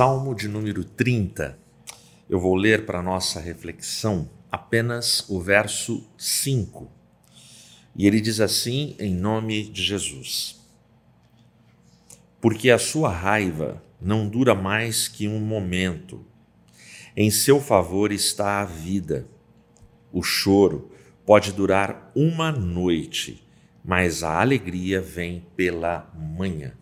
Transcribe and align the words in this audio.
Salmo 0.00 0.34
de 0.34 0.48
número 0.48 0.82
30. 0.82 1.58
Eu 2.26 2.40
vou 2.40 2.54
ler 2.54 2.86
para 2.86 3.02
nossa 3.02 3.38
reflexão 3.38 4.30
apenas 4.50 5.28
o 5.28 5.38
verso 5.38 6.08
5. 6.16 6.90
E 7.94 8.06
ele 8.06 8.18
diz 8.18 8.40
assim, 8.40 8.96
em 8.98 9.14
nome 9.14 9.62
de 9.62 9.82
Jesus: 9.82 10.58
Porque 12.40 12.70
a 12.70 12.78
sua 12.78 13.10
raiva 13.10 13.82
não 14.00 14.26
dura 14.26 14.54
mais 14.54 15.06
que 15.06 15.28
um 15.28 15.38
momento, 15.38 16.24
em 17.14 17.30
seu 17.30 17.60
favor 17.60 18.10
está 18.10 18.62
a 18.62 18.64
vida. 18.64 19.28
O 20.10 20.22
choro 20.22 20.90
pode 21.26 21.52
durar 21.52 22.10
uma 22.14 22.50
noite, 22.50 23.46
mas 23.84 24.22
a 24.22 24.40
alegria 24.40 24.98
vem 24.98 25.44
pela 25.54 26.10
manhã. 26.16 26.72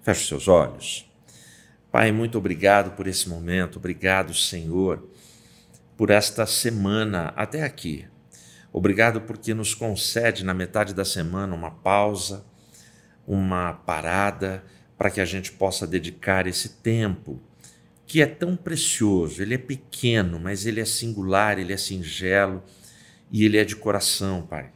Feche 0.00 0.28
seus 0.28 0.48
olhos. 0.48 1.11
Pai, 1.92 2.10
muito 2.10 2.38
obrigado 2.38 2.92
por 2.96 3.06
esse 3.06 3.28
momento, 3.28 3.76
obrigado, 3.76 4.32
Senhor, 4.32 5.10
por 5.94 6.08
esta 6.08 6.46
semana 6.46 7.34
até 7.36 7.64
aqui. 7.64 8.06
Obrigado 8.72 9.20
porque 9.20 9.52
nos 9.52 9.74
concede 9.74 10.42
na 10.42 10.54
metade 10.54 10.94
da 10.94 11.04
semana 11.04 11.54
uma 11.54 11.70
pausa, 11.70 12.46
uma 13.26 13.74
parada, 13.74 14.64
para 14.96 15.10
que 15.10 15.20
a 15.20 15.26
gente 15.26 15.52
possa 15.52 15.86
dedicar 15.86 16.46
esse 16.46 16.70
tempo 16.80 17.38
que 18.06 18.22
é 18.22 18.26
tão 18.26 18.56
precioso. 18.56 19.42
Ele 19.42 19.56
é 19.56 19.58
pequeno, 19.58 20.40
mas 20.40 20.64
ele 20.64 20.80
é 20.80 20.86
singular, 20.86 21.58
ele 21.58 21.74
é 21.74 21.76
singelo 21.76 22.62
e 23.30 23.44
ele 23.44 23.58
é 23.58 23.66
de 23.66 23.76
coração, 23.76 24.46
Pai. 24.46 24.72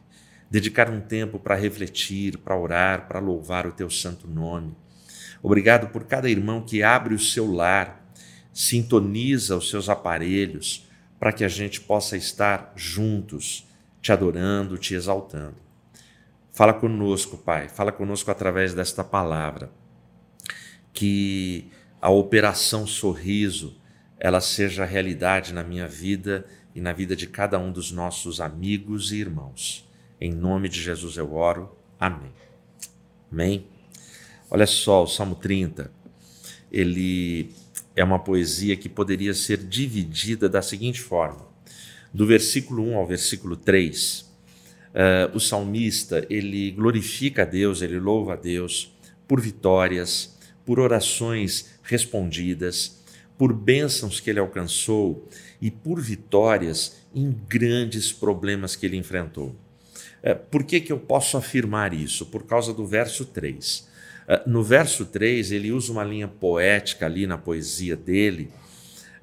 Dedicar 0.51 0.87
um 0.87 1.01
tempo 1.01 1.39
para 1.39 1.55
refletir, 1.55 2.37
para 2.37 2.55
orar, 2.55 3.07
para 3.07 3.19
louvar 3.19 3.65
o 3.65 3.71
teu 3.71 3.89
santo 3.89 4.27
nome 4.27 4.75
Obrigado 5.47 5.87
por 5.93 6.03
cada 6.03 6.29
irmão 6.29 6.61
que 6.61 6.83
abre 6.83 7.13
o 7.13 7.19
seu 7.19 7.49
lar, 7.49 8.05
sintoniza 8.51 9.55
os 9.55 9.69
seus 9.69 9.87
aparelhos, 9.87 10.85
para 11.17 11.31
que 11.31 11.45
a 11.45 11.47
gente 11.47 11.79
possa 11.79 12.17
estar 12.17 12.73
juntos, 12.75 13.65
te 14.01 14.11
adorando, 14.11 14.77
te 14.77 14.93
exaltando. 14.93 15.55
Fala 16.51 16.73
conosco, 16.73 17.37
Pai, 17.37 17.69
fala 17.69 17.93
conosco 17.93 18.29
através 18.29 18.73
desta 18.73 19.05
palavra. 19.05 19.71
Que 20.91 21.71
a 22.01 22.09
operação 22.09 22.85
sorriso 22.85 23.79
ela 24.19 24.41
seja 24.41 24.83
realidade 24.83 25.53
na 25.53 25.63
minha 25.63 25.87
vida 25.87 26.45
e 26.75 26.81
na 26.81 26.91
vida 26.91 27.15
de 27.15 27.25
cada 27.25 27.57
um 27.57 27.71
dos 27.71 27.89
nossos 27.89 28.41
amigos 28.41 29.13
e 29.13 29.21
irmãos. 29.21 29.89
Em 30.19 30.33
nome 30.33 30.67
de 30.67 30.81
Jesus 30.81 31.15
eu 31.15 31.33
oro. 31.33 31.73
Amém. 31.97 32.33
Amém. 33.31 33.76
Olha 34.49 34.65
só, 34.65 35.03
o 35.03 35.07
Salmo 35.07 35.35
30, 35.35 35.91
ele 36.71 37.49
é 37.97 38.03
uma 38.03 38.19
poesia 38.19 38.77
que 38.77 38.87
poderia 38.87 39.33
ser 39.33 39.57
dividida 39.57 40.47
da 40.47 40.61
seguinte 40.61 41.01
forma: 41.01 41.45
do 42.13 42.25
versículo 42.25 42.81
1 42.83 42.97
ao 42.97 43.05
versículo 43.05 43.57
3, 43.57 44.21
uh, 44.21 44.27
eh, 44.93 45.31
o 45.33 45.39
salmista 45.39 46.25
ele 46.29 46.71
glorifica 46.71 47.41
a 47.41 47.45
Deus, 47.45 47.81
ele 47.81 47.99
louva 47.99 48.33
a 48.33 48.35
Deus 48.37 48.95
por 49.27 49.41
vitórias, 49.41 50.37
por 50.65 50.79
orações 50.79 51.73
respondidas, 51.83 53.03
por 53.37 53.51
bênçãos 53.51 54.21
que 54.21 54.29
ele 54.29 54.39
alcançou 54.39 55.27
e 55.61 55.69
por 55.69 55.99
vitórias 55.99 56.97
em 57.13 57.35
grandes 57.49 58.13
problemas 58.13 58.77
que 58.77 58.85
ele 58.85 58.95
enfrentou. 58.95 59.53
Uh, 60.23 60.35
por 60.49 60.63
que, 60.63 60.79
que 60.79 60.93
eu 60.93 60.99
posso 60.99 61.35
afirmar 61.35 61.93
isso? 61.93 62.25
Por 62.27 62.43
causa 62.43 62.73
do 62.73 62.85
verso 62.87 63.25
3. 63.25 63.86
Ah, 64.27 64.43
no 64.45 64.61
verso 64.61 65.05
3, 65.05 65.51
ele 65.51 65.71
usa 65.71 65.91
uma 65.91 66.03
linha 66.03 66.27
poética 66.27 67.05
ali 67.05 67.25
na 67.25 67.37
poesia 67.37 67.95
dele, 67.95 68.51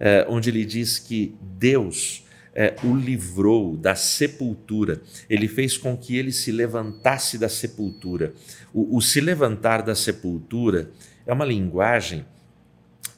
eh, 0.01 0.25
onde 0.29 0.49
ele 0.49 0.65
diz 0.65 0.99
que 0.99 1.37
Deus 1.41 2.25
eh, 2.55 2.75
o 2.83 2.95
livrou 2.95 3.77
da 3.77 3.95
sepultura, 3.95 5.03
ele 5.29 5.47
fez 5.47 5.77
com 5.77 5.97
que 5.97 6.17
ele 6.17 6.33
se 6.33 6.51
levantasse 6.51 7.37
da 7.37 7.49
sepultura. 7.49 8.33
O, 8.73 8.97
o 8.97 9.03
se 9.03 9.21
levantar 9.21 9.83
da 9.83 9.95
sepultura 9.95 10.91
é 11.27 11.33
uma 11.33 11.45
linguagem 11.45 12.25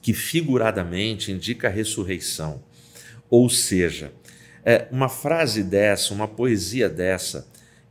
que 0.02 0.12
figuradamente 0.12 1.30
indica 1.30 1.68
a 1.68 1.70
ressurreição. 1.70 2.62
Ou 3.28 3.48
seja, 3.48 4.12
eh, 4.64 4.88
uma 4.90 5.08
frase 5.08 5.62
dessa, 5.62 6.14
uma 6.14 6.26
poesia 6.26 6.88
dessa, 6.88 7.46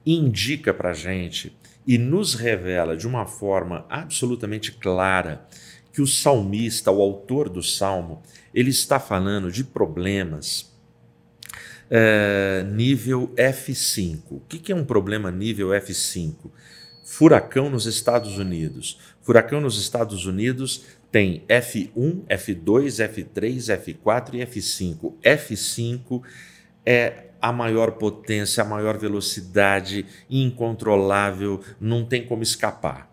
indica 0.06 0.74
para 0.74 0.92
a 0.92 0.94
gente 0.94 1.56
e 1.88 1.98
nos 1.98 2.34
revela 2.34 2.98
de 2.98 3.08
uma 3.08 3.26
forma 3.26 3.86
absolutamente 3.90 4.72
clara 4.72 5.48
que 5.94 6.02
o 6.02 6.08
salmista, 6.08 6.92
o 6.92 7.02
autor 7.02 7.48
do 7.48 7.64
salmo, 7.64 8.22
ele 8.54 8.70
está 8.70 9.00
falando 9.00 9.52
de 9.52 9.64
problemas 9.64 10.76
é, 11.90 12.66
nível 12.70 13.34
F5. 13.36 14.20
O 14.32 14.40
que 14.42 14.72
é 14.72 14.76
um 14.76 14.84
problema 14.84 15.32
nível 15.32 15.70
F5? 15.70 16.52
Furacão 17.06 17.70
nos 17.70 17.86
Estados 17.86 18.38
Unidos. 18.38 19.00
Furacão 19.22 19.62
nos 19.62 19.80
Estados 19.80 20.26
Unidos 20.26 20.84
tem 21.12 21.44
F1, 21.48 22.26
F2, 22.28 23.08
F3, 23.08 23.96
F4 24.04 24.34
e 24.34 24.46
F5. 24.46 25.14
F5 25.24 26.22
é 26.86 27.25
a 27.42 27.52
maior 27.52 27.92
potência, 27.94 28.64
a 28.64 28.66
maior 28.66 28.98
velocidade, 28.98 30.06
incontrolável, 30.30 31.62
não 31.80 32.06
tem 32.06 32.26
como 32.26 32.44
escapar. 32.44 33.12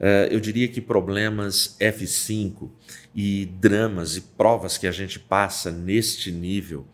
Uh, 0.00 0.26
eu 0.32 0.40
diria 0.40 0.66
que 0.66 0.80
problemas 0.80 1.76
F5 1.78 2.68
e 3.14 3.46
dramas 3.60 4.16
e 4.16 4.20
provas 4.20 4.76
que 4.76 4.88
a 4.88 4.90
gente 4.90 5.20
passa 5.20 5.70
neste 5.70 6.32
nível 6.32 6.86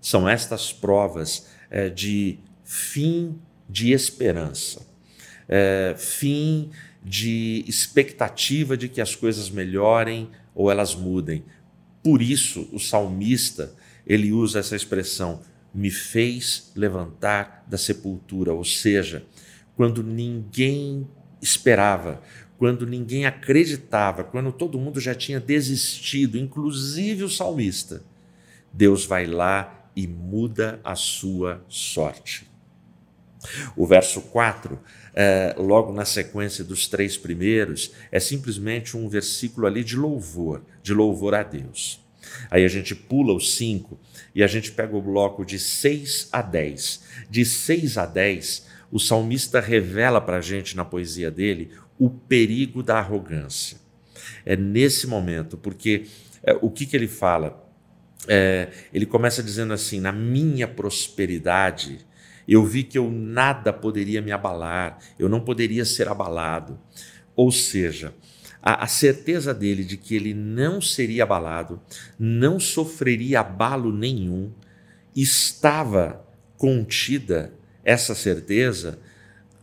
são 0.00 0.28
estas 0.28 0.72
provas 0.72 1.46
uh, 1.70 1.88
de 1.94 2.40
fim 2.64 3.38
de 3.68 3.92
esperança, 3.92 4.80
uh, 4.80 5.96
fim 5.96 6.70
de 7.04 7.64
expectativa 7.68 8.76
de 8.76 8.88
que 8.88 9.00
as 9.00 9.14
coisas 9.14 9.48
melhorem 9.48 10.28
ou 10.52 10.68
elas 10.68 10.92
mudem. 10.92 11.44
Por 12.02 12.20
isso, 12.20 12.68
o 12.72 12.80
salmista 12.80 13.72
ele 14.04 14.32
usa 14.32 14.58
essa 14.58 14.74
expressão 14.74 15.40
me 15.76 15.90
fez 15.90 16.72
levantar 16.74 17.64
da 17.68 17.76
sepultura, 17.76 18.54
ou 18.54 18.64
seja, 18.64 19.26
quando 19.76 20.02
ninguém 20.02 21.06
esperava, 21.40 22.22
quando 22.56 22.86
ninguém 22.86 23.26
acreditava, 23.26 24.24
quando 24.24 24.50
todo 24.50 24.78
mundo 24.78 24.98
já 24.98 25.14
tinha 25.14 25.38
desistido, 25.38 26.38
inclusive 26.38 27.24
o 27.24 27.28
salmista, 27.28 28.02
Deus 28.72 29.04
vai 29.04 29.26
lá 29.26 29.90
e 29.94 30.06
muda 30.06 30.80
a 30.82 30.94
sua 30.94 31.62
sorte. 31.68 32.50
O 33.76 33.86
verso 33.86 34.22
4, 34.22 34.80
é, 35.14 35.54
logo 35.58 35.92
na 35.92 36.06
sequência 36.06 36.64
dos 36.64 36.88
três 36.88 37.18
primeiros, 37.18 37.92
é 38.10 38.18
simplesmente 38.18 38.96
um 38.96 39.10
versículo 39.10 39.66
ali 39.66 39.84
de 39.84 39.94
louvor, 39.94 40.62
de 40.82 40.94
louvor 40.94 41.34
a 41.34 41.42
Deus. 41.42 42.05
Aí 42.50 42.64
a 42.64 42.68
gente 42.68 42.94
pula 42.94 43.32
os 43.32 43.56
5 43.56 43.98
e 44.34 44.42
a 44.42 44.46
gente 44.46 44.72
pega 44.72 44.96
o 44.96 45.02
bloco 45.02 45.44
de 45.44 45.58
6 45.58 46.28
a 46.32 46.42
10. 46.42 47.02
De 47.30 47.44
6 47.44 47.98
a 47.98 48.06
10, 48.06 48.66
o 48.90 48.98
salmista 48.98 49.60
revela 49.60 50.20
para 50.20 50.38
a 50.38 50.40
gente 50.40 50.76
na 50.76 50.84
poesia 50.84 51.30
dele 51.30 51.70
o 51.98 52.10
perigo 52.10 52.82
da 52.82 52.98
arrogância. 52.98 53.78
É 54.44 54.56
nesse 54.56 55.06
momento, 55.06 55.56
porque 55.56 56.06
é, 56.42 56.56
o 56.60 56.70
que, 56.70 56.86
que 56.86 56.96
ele 56.96 57.08
fala? 57.08 57.64
É, 58.28 58.68
ele 58.92 59.06
começa 59.06 59.42
dizendo 59.42 59.72
assim: 59.72 60.00
na 60.00 60.12
minha 60.12 60.68
prosperidade, 60.68 61.98
eu 62.46 62.64
vi 62.64 62.82
que 62.82 62.98
eu 62.98 63.10
nada 63.10 63.72
poderia 63.72 64.22
me 64.22 64.32
abalar, 64.32 64.98
eu 65.18 65.28
não 65.28 65.40
poderia 65.40 65.84
ser 65.84 66.08
abalado. 66.08 66.78
Ou 67.34 67.50
seja, 67.52 68.14
a, 68.66 68.82
a 68.82 68.86
certeza 68.88 69.54
dele 69.54 69.84
de 69.84 69.96
que 69.96 70.16
ele 70.16 70.34
não 70.34 70.80
seria 70.80 71.22
abalado, 71.22 71.80
não 72.18 72.58
sofreria 72.58 73.38
abalo 73.38 73.92
nenhum, 73.92 74.50
estava 75.14 76.26
contida 76.58 77.52
essa 77.84 78.12
certeza 78.12 78.98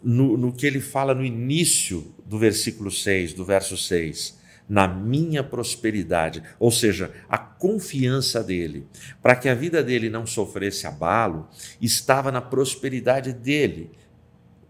no, 0.02 0.38
no, 0.38 0.54
que 0.54 0.66
ele 0.66 0.80
fala 0.80 1.14
no 1.14 1.26
início 1.26 2.16
do 2.26 2.40
versículo 2.40 2.90
6, 2.90 3.34
do 3.34 3.44
verso 3.44 3.76
6, 3.76 4.40
na 4.70 4.88
minha 4.88 5.44
prosperidade, 5.44 6.42
ou 6.58 6.72
seja, 6.72 7.12
a 7.28 7.38
confiança 7.38 8.42
dele, 8.42 8.88
para 9.22 9.36
que 9.36 9.50
a 9.50 9.54
vida 9.54 9.84
dele 9.84 10.10
não 10.10 10.26
sofresse 10.26 10.88
abalo, 10.88 11.50
estava 11.82 12.32
na 12.32 12.40
prosperidade 12.40 13.34
dele. 13.34 13.92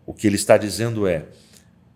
O 0.07 0.13
que 0.13 0.25
ele 0.25 0.37
está 0.37 0.57
dizendo 0.57 1.05
é: 1.05 1.27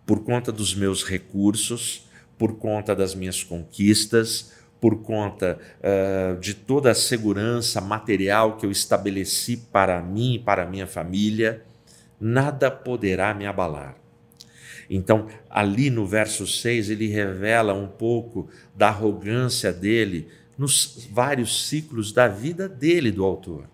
por 0.06 0.24
conta 0.24 0.52
dos 0.52 0.76
meus 0.76 1.04
recursos, 1.04 2.07
por 2.38 2.58
conta 2.58 2.96
das 2.96 3.16
minhas 3.16 3.44
conquistas, 3.44 4.52
por 4.80 5.02
conta 5.02 5.58
uh, 5.80 6.40
de 6.40 6.54
toda 6.54 6.92
a 6.92 6.96
segurança 6.96 7.82
material 7.82 8.58
que 8.58 8.66
eu 8.66 8.72
estabeleci 8.72 9.58
para 9.58 10.02
mim 10.02 10.36
e 10.36 10.40
para 10.40 10.66
minha 10.66 10.86
família, 10.86 11.64
nada 12.20 12.70
poderá 12.70 13.34
me 13.34 13.46
abalar. 13.46 13.96
Então, 14.90 15.28
ali 15.50 15.90
no 15.90 16.06
verso 16.06 16.48
6, 16.48 16.90
ele 16.90 17.08
revela 17.08 17.74
um 17.74 17.88
pouco 17.88 18.48
da 18.76 18.88
arrogância 18.88 19.74
dele 19.74 20.28
nos 20.58 21.08
vários 21.12 21.68
ciclos 21.68 22.12
da 22.12 22.28
vida 22.28 22.70
dele, 22.70 23.12
do 23.12 23.24
autor. 23.24 23.66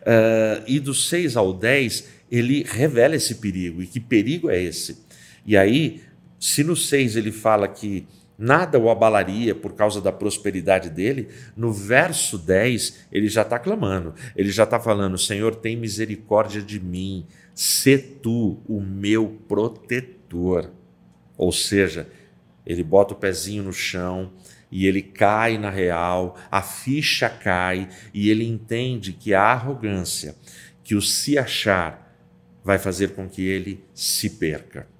Uh, 0.00 0.62
e 0.66 0.78
do 0.78 0.94
6 0.94 1.36
ao 1.36 1.52
10, 1.52 2.08
ele 2.30 2.62
revela 2.62 3.16
esse 3.16 3.36
perigo. 3.36 3.82
E 3.82 3.86
que 3.86 3.98
perigo 3.98 4.48
é 4.48 4.60
esse? 4.60 5.04
E 5.44 5.56
aí, 5.56 6.02
se 6.42 6.64
no 6.64 6.74
6 6.74 7.14
ele 7.14 7.30
fala 7.30 7.68
que 7.68 8.04
nada 8.36 8.76
o 8.76 8.90
abalaria 8.90 9.54
por 9.54 9.74
causa 9.74 10.00
da 10.00 10.10
prosperidade 10.10 10.90
dele, 10.90 11.28
no 11.56 11.72
verso 11.72 12.36
10 12.36 13.06
ele 13.12 13.28
já 13.28 13.42
está 13.42 13.60
clamando, 13.60 14.12
ele 14.34 14.50
já 14.50 14.64
está 14.64 14.80
falando: 14.80 15.16
Senhor, 15.16 15.54
tem 15.54 15.76
misericórdia 15.76 16.60
de 16.60 16.80
mim, 16.80 17.28
se 17.54 17.96
tu 17.96 18.60
o 18.66 18.80
meu 18.80 19.40
protetor. 19.46 20.72
Ou 21.38 21.52
seja, 21.52 22.08
ele 22.66 22.82
bota 22.82 23.14
o 23.14 23.16
pezinho 23.16 23.62
no 23.62 23.72
chão 23.72 24.32
e 24.68 24.88
ele 24.88 25.00
cai 25.00 25.58
na 25.58 25.70
real, 25.70 26.36
a 26.50 26.60
ficha 26.60 27.30
cai 27.30 27.88
e 28.12 28.28
ele 28.30 28.44
entende 28.44 29.12
que 29.12 29.32
a 29.32 29.42
arrogância, 29.42 30.34
que 30.82 30.96
o 30.96 31.00
se 31.00 31.38
achar, 31.38 32.12
vai 32.64 32.80
fazer 32.80 33.10
com 33.10 33.28
que 33.28 33.42
ele 33.42 33.84
se 33.94 34.28
perca. 34.28 34.90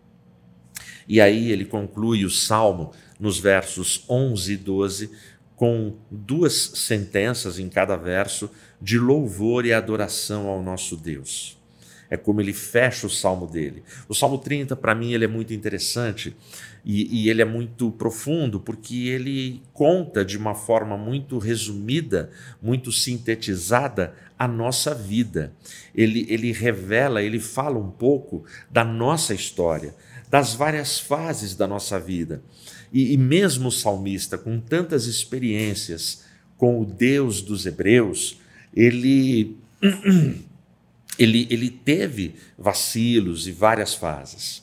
E 1.13 1.21
aí 1.21 1.53
ele 1.53 1.67
conclui 1.67 2.25
o 2.25 2.31
salmo 2.31 2.91
nos 3.21 3.39
versos 3.39 4.03
11 4.09 4.55
e 4.55 4.57
12 4.57 5.11
com 5.55 5.95
duas 6.11 6.55
sentenças 6.55 7.59
em 7.59 7.69
cada 7.69 7.97
verso 7.97 8.49
de 8.81 8.99
louvor 8.99 9.67
e 9.67 9.75
adoração 9.75 10.49
ao 10.49 10.63
nosso 10.63 10.97
Deus. 10.97 11.61
É 12.09 12.17
como 12.17 12.41
ele 12.41 12.55
fecha 12.55 13.07
o 13.07 13.11
salmo 13.11 13.47
dele. 13.47 13.83
O 14.09 14.15
salmo 14.15 14.39
30, 14.39 14.75
para 14.75 14.95
mim, 14.95 15.13
ele 15.13 15.27
é 15.27 15.29
muito 15.29 15.53
interessante 15.53 16.35
e, 16.83 17.25
e, 17.25 17.29
ele 17.29 17.43
é 17.43 17.45
muito 17.45 17.91
profundo 17.93 18.59
porque 18.59 19.09
ele 19.09 19.63
conta 19.75 20.25
de 20.25 20.39
uma 20.39 20.55
forma 20.55 20.97
muito 20.97 21.37
resumida, 21.37 22.31
muito 22.61 22.91
sintetizada 22.91 24.15
a 24.39 24.49
nossa 24.49 24.95
vida. 24.95 25.53
Ele, 25.95 26.27
ele 26.29 26.53
revela, 26.53 27.23
ele 27.23 27.39
fala 27.39 27.79
um 27.79 27.91
pouco 27.91 28.45
da 28.71 28.83
nossa 28.83 29.35
história, 29.35 29.95
das 30.33 30.55
várias 30.55 30.99
fases 30.99 31.55
da 31.55 31.67
nossa 31.67 32.01
vida. 32.01 32.43
E, 32.91 33.13
e 33.13 33.19
mesmo 33.19 33.69
o 33.69 33.71
salmista, 33.71 34.39
com 34.39 34.59
tantas 34.59 35.05
experiências 35.05 36.25
com 36.57 36.81
o 36.81 36.87
Deus 36.87 37.43
dos 37.43 37.67
Hebreus, 37.67 38.41
ele, 38.75 39.59
ele, 41.19 41.47
ele 41.51 41.69
teve 41.69 42.37
vacilos 42.57 43.47
e 43.47 43.53
várias 43.53 43.93
fases. 43.93 44.63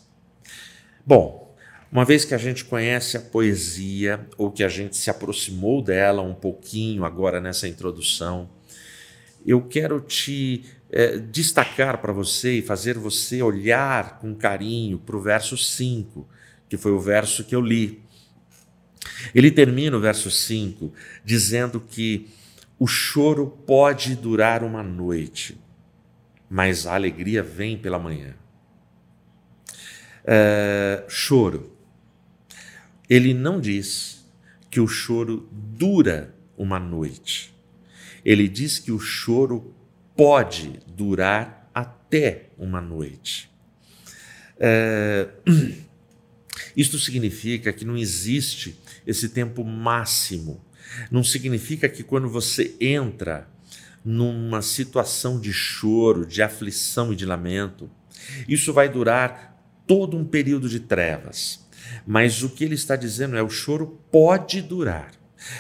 Bom, 1.06 1.56
uma 1.92 2.04
vez 2.04 2.26
que 2.26 2.34
a 2.34 2.40
gente 2.40 2.66
conhece 2.66 3.16
a 3.16 3.22
poesia, 3.22 4.28
ou 4.40 4.52
que 4.52 4.64
a 4.64 4.70
gente 4.70 4.98
se 4.98 5.12
aproximou 5.12 5.84
dela 5.84 6.24
um 6.24 6.34
pouquinho 6.34 7.06
agora 7.06 7.40
nessa 7.40 7.68
introdução, 7.68 8.50
eu 9.46 9.62
quero 9.62 10.02
te 10.02 10.66
é, 10.92 11.18
destacar 11.18 12.00
para 12.00 12.12
você 12.12 12.60
e 12.60 12.62
fazer 12.62 12.98
você 12.98 13.42
olhar 13.42 14.20
com 14.20 14.34
carinho 14.34 14.98
para 14.98 15.16
o 15.16 15.22
verso 15.22 15.58
5, 15.58 16.28
que 16.68 16.78
foi 16.78 16.92
o 16.92 17.00
verso 17.00 17.44
que 17.44 17.56
eu 17.56 17.62
li. 17.62 18.02
Ele 19.34 19.52
termina 19.52 19.98
o 19.98 20.00
verso 20.00 20.32
5 20.32 20.92
dizendo 21.24 21.80
que 21.80 22.30
o 22.78 22.88
choro 22.88 23.48
pode 23.48 24.16
durar 24.16 24.64
uma 24.64 24.82
noite, 24.82 25.60
mas 26.50 26.88
a 26.88 26.96
alegria 26.96 27.44
vem 27.44 27.78
pela 27.78 28.00
manhã. 28.00 28.34
É, 30.26 31.06
choro. 31.08 31.76
Ele 33.10 33.34
não 33.34 33.60
diz 33.60 34.26
que 34.70 34.80
o 34.80 34.88
choro 34.88 35.50
dura 35.52 36.34
uma 36.58 36.80
noite. 36.80 37.54
Ele 38.24 38.48
diz 38.48 38.80
que 38.80 38.92
o 38.92 39.00
choro 39.00 39.74
pode 40.20 40.82
durar 40.86 41.72
até 41.74 42.50
uma 42.58 42.82
noite. 42.82 43.50
É, 44.60 45.30
isto 46.76 47.00
significa 47.00 47.72
que 47.72 47.86
não 47.86 47.96
existe 47.96 48.78
esse 49.08 49.30
tempo 49.30 49.64
máximo. 49.64 50.62
Não 51.10 51.24
significa 51.24 51.88
que 51.88 52.04
quando 52.04 52.28
você 52.28 52.76
entra 52.82 53.48
numa 54.04 54.62
situação 54.62 55.40
de 55.40 55.54
choro, 55.54 56.26
de 56.26 56.42
aflição 56.42 57.14
e 57.14 57.16
de 57.16 57.26
lamento, 57.26 57.90
isso 58.46 58.74
vai 58.74 58.90
durar 58.90 59.58
todo 59.88 60.18
um 60.18 60.26
período 60.26 60.68
de 60.68 60.82
trevas. 60.82 61.66
Mas 62.06 62.44
o 62.44 62.50
que 62.50 62.66
ele 62.66 62.76
está 62.76 62.98
dizendo 62.98 63.38
é: 63.38 63.42
o 63.42 63.50
choro 63.50 64.02
pode 64.12 64.62
durar. 64.62 65.14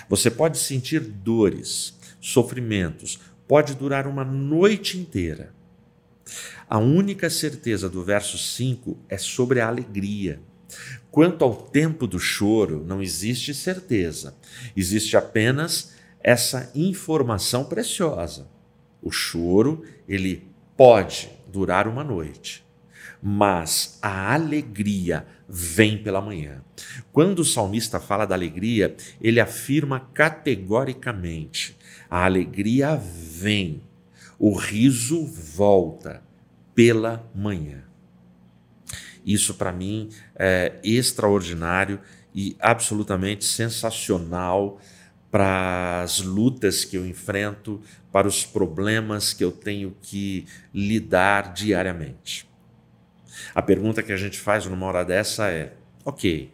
Você 0.09 0.29
pode 0.29 0.57
sentir 0.57 0.99
dores, 0.99 1.97
sofrimentos, 2.19 3.19
pode 3.49 3.73
durar 3.73 4.05
uma 4.05 4.23
noite 4.23 4.95
inteira. 4.95 5.51
A 6.69 6.77
única 6.77 7.31
certeza 7.31 7.89
do 7.89 8.03
verso 8.03 8.37
5 8.37 8.95
é 9.09 9.17
sobre 9.17 9.59
a 9.59 9.67
alegria. 9.67 10.39
Quanto 11.09 11.43
ao 11.43 11.55
tempo 11.55 12.05
do 12.05 12.19
choro, 12.19 12.85
não 12.85 13.01
existe 13.01 13.55
certeza, 13.55 14.35
existe 14.77 15.17
apenas 15.17 15.95
essa 16.21 16.71
informação 16.75 17.65
preciosa. 17.65 18.47
O 19.01 19.09
choro, 19.09 19.83
ele 20.07 20.47
pode 20.77 21.31
durar 21.47 21.87
uma 21.87 22.03
noite, 22.03 22.63
mas 23.19 23.97
a 23.99 24.31
alegria 24.31 25.25
vem 25.47 25.97
pela 25.97 26.21
manhã. 26.21 26.63
Quando 27.11 27.39
o 27.39 27.45
salmista 27.45 27.99
fala 27.99 28.27
da 28.27 28.35
alegria, 28.35 28.95
ele 29.19 29.39
afirma 29.39 30.07
categoricamente: 30.13 31.78
a 32.09 32.25
alegria 32.25 32.95
vem, 32.95 33.83
o 34.37 34.55
riso 34.57 35.25
volta 35.25 36.23
pela 36.73 37.29
manhã. 37.35 37.83
Isso 39.25 39.53
para 39.53 39.71
mim 39.71 40.09
é 40.35 40.79
extraordinário 40.83 41.99
e 42.33 42.55
absolutamente 42.59 43.43
sensacional 43.45 44.79
para 45.29 46.01
as 46.01 46.21
lutas 46.21 46.83
que 46.83 46.97
eu 46.97 47.05
enfrento, 47.05 47.81
para 48.11 48.27
os 48.27 48.45
problemas 48.45 49.33
que 49.33 49.43
eu 49.43 49.51
tenho 49.51 49.95
que 50.01 50.47
lidar 50.73 51.53
diariamente. 51.53 52.49
A 53.53 53.61
pergunta 53.61 54.01
que 54.01 54.11
a 54.11 54.17
gente 54.17 54.39
faz 54.39 54.65
numa 54.65 54.85
hora 54.85 55.03
dessa 55.05 55.49
é: 55.49 55.73
ok, 56.03 56.51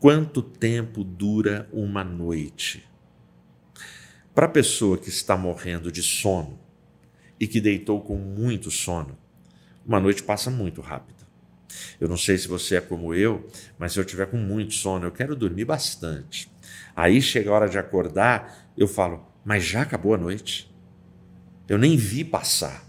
quanto 0.00 0.42
tempo 0.42 1.04
dura 1.04 1.68
uma 1.72 2.02
noite? 2.02 2.87
Para 4.38 4.46
a 4.46 4.50
pessoa 4.50 4.96
que 4.96 5.08
está 5.08 5.36
morrendo 5.36 5.90
de 5.90 6.00
sono 6.00 6.60
e 7.40 7.46
que 7.48 7.60
deitou 7.60 8.00
com 8.00 8.14
muito 8.14 8.70
sono, 8.70 9.18
uma 9.84 9.98
noite 9.98 10.22
passa 10.22 10.48
muito 10.48 10.80
rápido. 10.80 11.26
Eu 12.00 12.08
não 12.08 12.16
sei 12.16 12.38
se 12.38 12.46
você 12.46 12.76
é 12.76 12.80
como 12.80 13.12
eu, 13.12 13.50
mas 13.76 13.92
se 13.92 13.98
eu 13.98 14.04
tiver 14.04 14.26
com 14.26 14.36
muito 14.36 14.74
sono, 14.74 15.06
eu 15.06 15.10
quero 15.10 15.34
dormir 15.34 15.64
bastante. 15.64 16.48
Aí 16.94 17.20
chega 17.20 17.50
a 17.50 17.52
hora 17.52 17.68
de 17.68 17.78
acordar, 17.78 18.70
eu 18.76 18.86
falo, 18.86 19.26
mas 19.44 19.64
já 19.64 19.82
acabou 19.82 20.14
a 20.14 20.18
noite? 20.18 20.72
Eu 21.68 21.76
nem 21.76 21.96
vi 21.96 22.22
passar, 22.22 22.88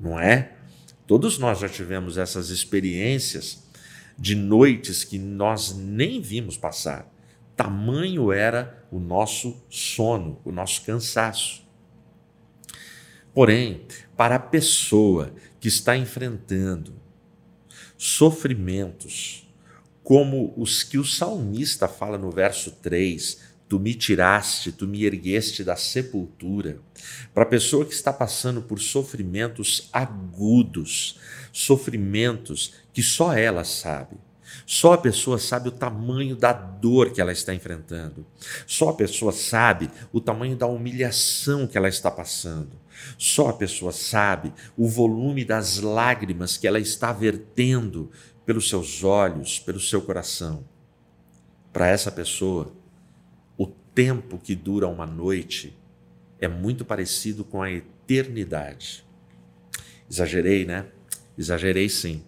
não 0.00 0.18
é? 0.18 0.54
Todos 1.06 1.36
nós 1.36 1.58
já 1.58 1.68
tivemos 1.68 2.16
essas 2.16 2.48
experiências 2.48 3.68
de 4.18 4.34
noites 4.34 5.04
que 5.04 5.18
nós 5.18 5.76
nem 5.76 6.22
vimos 6.22 6.56
passar. 6.56 7.06
Tamanho 7.62 8.32
era 8.32 8.86
o 8.90 8.98
nosso 8.98 9.62
sono, 9.68 10.40
o 10.46 10.50
nosso 10.50 10.80
cansaço. 10.80 11.62
Porém, 13.34 13.82
para 14.16 14.36
a 14.36 14.38
pessoa 14.38 15.34
que 15.60 15.68
está 15.68 15.94
enfrentando 15.94 16.94
sofrimentos, 17.98 19.46
como 20.02 20.54
os 20.56 20.82
que 20.82 20.96
o 20.96 21.04
salmista 21.04 21.86
fala 21.86 22.16
no 22.16 22.30
verso 22.30 22.70
3, 22.80 23.38
tu 23.68 23.78
me 23.78 23.92
tiraste, 23.92 24.72
tu 24.72 24.88
me 24.88 25.04
ergueste 25.04 25.62
da 25.62 25.76
sepultura. 25.76 26.80
Para 27.34 27.42
a 27.42 27.46
pessoa 27.46 27.84
que 27.84 27.92
está 27.92 28.10
passando 28.10 28.62
por 28.62 28.80
sofrimentos 28.80 29.90
agudos, 29.92 31.20
sofrimentos 31.52 32.72
que 32.90 33.02
só 33.02 33.34
ela 33.34 33.64
sabe. 33.64 34.16
Só 34.66 34.94
a 34.94 34.98
pessoa 34.98 35.38
sabe 35.38 35.68
o 35.68 35.72
tamanho 35.72 36.36
da 36.36 36.52
dor 36.52 37.10
que 37.10 37.20
ela 37.20 37.32
está 37.32 37.54
enfrentando. 37.54 38.26
Só 38.66 38.90
a 38.90 38.94
pessoa 38.94 39.32
sabe 39.32 39.90
o 40.12 40.20
tamanho 40.20 40.56
da 40.56 40.66
humilhação 40.66 41.66
que 41.66 41.76
ela 41.76 41.88
está 41.88 42.10
passando. 42.10 42.78
Só 43.16 43.48
a 43.48 43.52
pessoa 43.52 43.92
sabe 43.92 44.52
o 44.76 44.88
volume 44.88 45.44
das 45.44 45.78
lágrimas 45.78 46.56
que 46.56 46.66
ela 46.66 46.78
está 46.78 47.12
vertendo 47.12 48.10
pelos 48.44 48.68
seus 48.68 49.04
olhos, 49.04 49.58
pelo 49.58 49.80
seu 49.80 50.02
coração. 50.02 50.64
Para 51.72 51.88
essa 51.88 52.10
pessoa, 52.10 52.72
o 53.56 53.66
tempo 53.66 54.38
que 54.38 54.54
dura 54.54 54.88
uma 54.88 55.06
noite 55.06 55.78
é 56.40 56.48
muito 56.48 56.84
parecido 56.84 57.44
com 57.44 57.62
a 57.62 57.70
eternidade. 57.70 59.04
Exagerei, 60.10 60.64
né? 60.64 60.86
Exagerei 61.38 61.88
sim. 61.88 62.24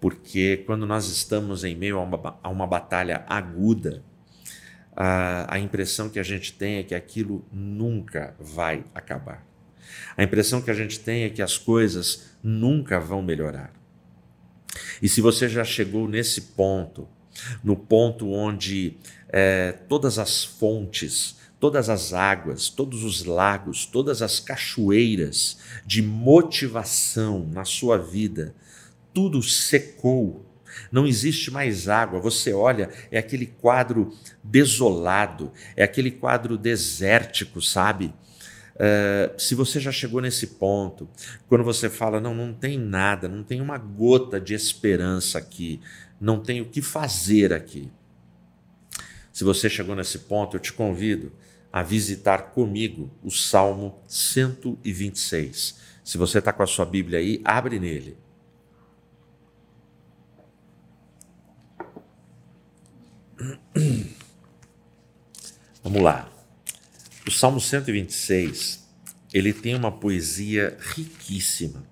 Porque 0.00 0.62
quando 0.66 0.86
nós 0.86 1.08
estamos 1.08 1.62
em 1.62 1.76
meio 1.76 1.98
a 1.98 2.02
uma, 2.02 2.38
a 2.42 2.48
uma 2.48 2.66
batalha 2.66 3.24
aguda, 3.28 4.02
a, 4.96 5.54
a 5.54 5.58
impressão 5.58 6.08
que 6.08 6.18
a 6.18 6.22
gente 6.22 6.52
tem 6.52 6.76
é 6.76 6.82
que 6.82 6.94
aquilo 6.94 7.44
nunca 7.52 8.34
vai 8.38 8.84
acabar. 8.94 9.46
A 10.16 10.22
impressão 10.22 10.62
que 10.62 10.70
a 10.70 10.74
gente 10.74 11.00
tem 11.00 11.24
é 11.24 11.30
que 11.30 11.42
as 11.42 11.58
coisas 11.58 12.30
nunca 12.42 12.98
vão 12.98 13.22
melhorar. 13.22 13.72
E 15.02 15.08
se 15.08 15.20
você 15.20 15.48
já 15.48 15.64
chegou 15.64 16.08
nesse 16.08 16.40
ponto, 16.40 17.08
no 17.62 17.76
ponto 17.76 18.30
onde 18.30 18.96
é, 19.28 19.72
todas 19.88 20.18
as 20.18 20.44
fontes, 20.44 21.36
todas 21.58 21.88
as 21.88 22.12
águas, 22.12 22.68
todos 22.68 23.04
os 23.04 23.24
lagos, 23.24 23.84
todas 23.84 24.22
as 24.22 24.40
cachoeiras 24.40 25.58
de 25.84 26.02
motivação 26.02 27.46
na 27.52 27.64
sua 27.64 27.98
vida, 27.98 28.54
tudo 29.12 29.42
secou, 29.42 30.46
não 30.90 31.06
existe 31.06 31.50
mais 31.50 31.88
água. 31.88 32.20
Você 32.20 32.52
olha, 32.52 32.90
é 33.10 33.18
aquele 33.18 33.46
quadro 33.46 34.14
desolado, 34.42 35.52
é 35.76 35.82
aquele 35.82 36.10
quadro 36.10 36.56
desértico, 36.56 37.60
sabe? 37.60 38.14
Uh, 38.76 39.38
se 39.38 39.54
você 39.54 39.78
já 39.78 39.92
chegou 39.92 40.22
nesse 40.22 40.46
ponto, 40.46 41.08
quando 41.48 41.62
você 41.62 41.90
fala, 41.90 42.18
não, 42.18 42.34
não 42.34 42.54
tem 42.54 42.78
nada, 42.78 43.28
não 43.28 43.42
tem 43.42 43.60
uma 43.60 43.76
gota 43.76 44.40
de 44.40 44.54
esperança 44.54 45.38
aqui, 45.38 45.80
não 46.18 46.40
tem 46.40 46.62
o 46.62 46.66
que 46.66 46.80
fazer 46.80 47.52
aqui. 47.52 47.90
Se 49.32 49.44
você 49.44 49.68
chegou 49.68 49.94
nesse 49.94 50.20
ponto, 50.20 50.56
eu 50.56 50.60
te 50.60 50.72
convido 50.72 51.30
a 51.72 51.82
visitar 51.82 52.50
comigo 52.52 53.10
o 53.22 53.30
Salmo 53.30 54.02
126. 54.06 55.78
Se 56.02 56.18
você 56.18 56.38
está 56.38 56.52
com 56.52 56.62
a 56.62 56.66
sua 56.66 56.84
Bíblia 56.84 57.18
aí, 57.18 57.40
abre 57.44 57.78
nele. 57.78 58.16
Vamos 65.82 66.02
lá. 66.02 66.30
O 67.26 67.30
Salmo 67.30 67.60
126, 67.60 68.86
ele 69.32 69.52
tem 69.52 69.74
uma 69.74 69.90
poesia 69.90 70.76
riquíssima. 70.78 71.82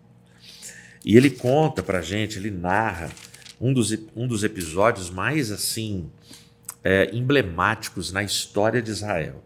E 1.04 1.16
ele 1.16 1.30
conta 1.30 1.82
para 1.82 2.02
gente, 2.02 2.38
ele 2.38 2.50
narra 2.50 3.10
um 3.60 3.72
dos, 3.72 3.96
um 4.14 4.26
dos 4.26 4.44
episódios 4.44 5.10
mais 5.10 5.50
assim 5.50 6.10
é, 6.84 7.10
emblemáticos 7.14 8.12
na 8.12 8.22
história 8.22 8.82
de 8.82 8.90
Israel. 8.90 9.42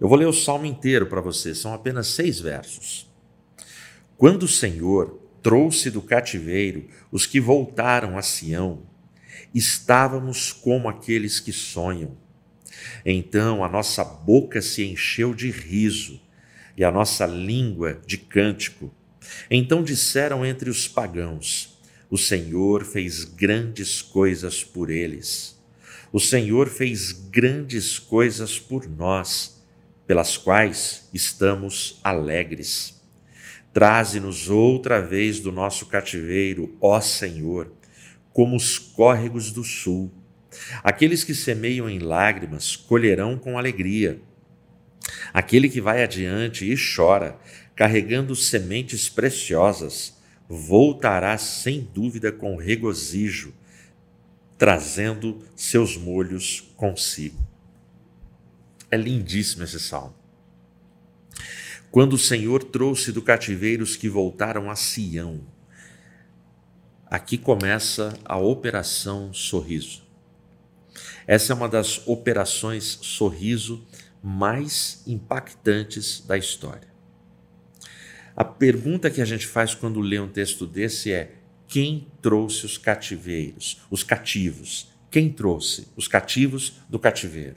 Eu 0.00 0.08
vou 0.08 0.18
ler 0.18 0.26
o 0.26 0.32
salmo 0.32 0.66
inteiro 0.66 1.06
para 1.06 1.20
você, 1.20 1.54
são 1.54 1.72
apenas 1.74 2.08
seis 2.08 2.40
versos. 2.40 3.08
Quando 4.16 4.44
o 4.44 4.48
Senhor 4.48 5.20
trouxe 5.42 5.90
do 5.90 6.02
cativeiro 6.02 6.88
os 7.10 7.26
que 7.26 7.40
voltaram 7.40 8.18
a 8.18 8.22
Sião, 8.22 8.89
estávamos 9.54 10.52
como 10.52 10.88
aqueles 10.88 11.40
que 11.40 11.52
sonham 11.52 12.16
então 13.04 13.64
a 13.64 13.68
nossa 13.68 14.04
boca 14.04 14.60
se 14.60 14.84
encheu 14.84 15.34
de 15.34 15.50
riso 15.50 16.20
e 16.76 16.84
a 16.84 16.90
nossa 16.90 17.26
língua 17.26 18.00
de 18.06 18.16
cântico. 18.16 18.92
Então 19.50 19.82
disseram 19.82 20.44
entre 20.44 20.70
os 20.70 20.88
pagãos: 20.88 21.78
O 22.08 22.18
Senhor 22.18 22.84
fez 22.84 23.24
grandes 23.24 24.02
coisas 24.02 24.64
por 24.64 24.90
eles. 24.90 25.58
O 26.12 26.18
Senhor 26.18 26.68
fez 26.68 27.12
grandes 27.12 27.98
coisas 27.98 28.58
por 28.58 28.88
nós, 28.88 29.62
pelas 30.06 30.36
quais 30.36 31.08
estamos 31.14 32.00
alegres. 32.02 33.00
Traze-nos 33.72 34.48
outra 34.50 35.00
vez 35.00 35.38
do 35.38 35.52
nosso 35.52 35.86
cativeiro, 35.86 36.76
ó 36.80 37.00
Senhor, 37.00 37.72
como 38.32 38.56
os 38.56 38.78
córregos 38.78 39.50
do 39.50 39.64
sul 39.64 40.12
Aqueles 40.82 41.22
que 41.22 41.34
semeiam 41.34 41.88
em 41.88 41.98
lágrimas 41.98 42.76
colherão 42.76 43.38
com 43.38 43.58
alegria. 43.58 44.20
Aquele 45.32 45.68
que 45.68 45.80
vai 45.80 46.02
adiante 46.02 46.70
e 46.70 46.76
chora, 46.76 47.38
carregando 47.74 48.34
sementes 48.34 49.08
preciosas, 49.08 50.18
voltará 50.48 51.36
sem 51.38 51.80
dúvida 51.80 52.32
com 52.32 52.56
regozijo, 52.56 53.54
trazendo 54.58 55.42
seus 55.54 55.96
molhos 55.96 56.72
consigo. 56.76 57.40
É 58.90 58.96
lindíssimo 58.96 59.62
esse 59.62 59.78
salmo. 59.78 60.14
Quando 61.90 62.14
o 62.14 62.18
Senhor 62.18 62.62
trouxe 62.64 63.10
do 63.12 63.22
cativeiro 63.22 63.82
os 63.82 63.96
que 63.96 64.08
voltaram 64.08 64.70
a 64.70 64.76
Sião, 64.76 65.40
aqui 67.10 67.36
começa 67.36 68.16
a 68.24 68.38
operação 68.38 69.34
sorriso. 69.34 70.02
Essa 71.26 71.52
é 71.52 71.56
uma 71.56 71.68
das 71.68 72.06
operações 72.06 72.98
sorriso 73.02 73.84
mais 74.22 75.02
impactantes 75.06 76.20
da 76.20 76.38
história. 76.38 76.88
A 78.36 78.44
pergunta 78.44 79.10
que 79.10 79.20
a 79.20 79.24
gente 79.24 79.46
faz 79.46 79.74
quando 79.74 80.00
lê 80.00 80.20
um 80.20 80.28
texto 80.28 80.66
desse 80.66 81.12
é: 81.12 81.34
quem 81.66 82.06
trouxe 82.22 82.64
os 82.64 82.78
cativeiros, 82.78 83.80
os 83.90 84.04
cativos? 84.04 84.88
Quem 85.10 85.28
trouxe 85.30 85.88
os 85.96 86.06
cativos 86.06 86.74
do 86.88 86.98
cativeiro? 86.98 87.56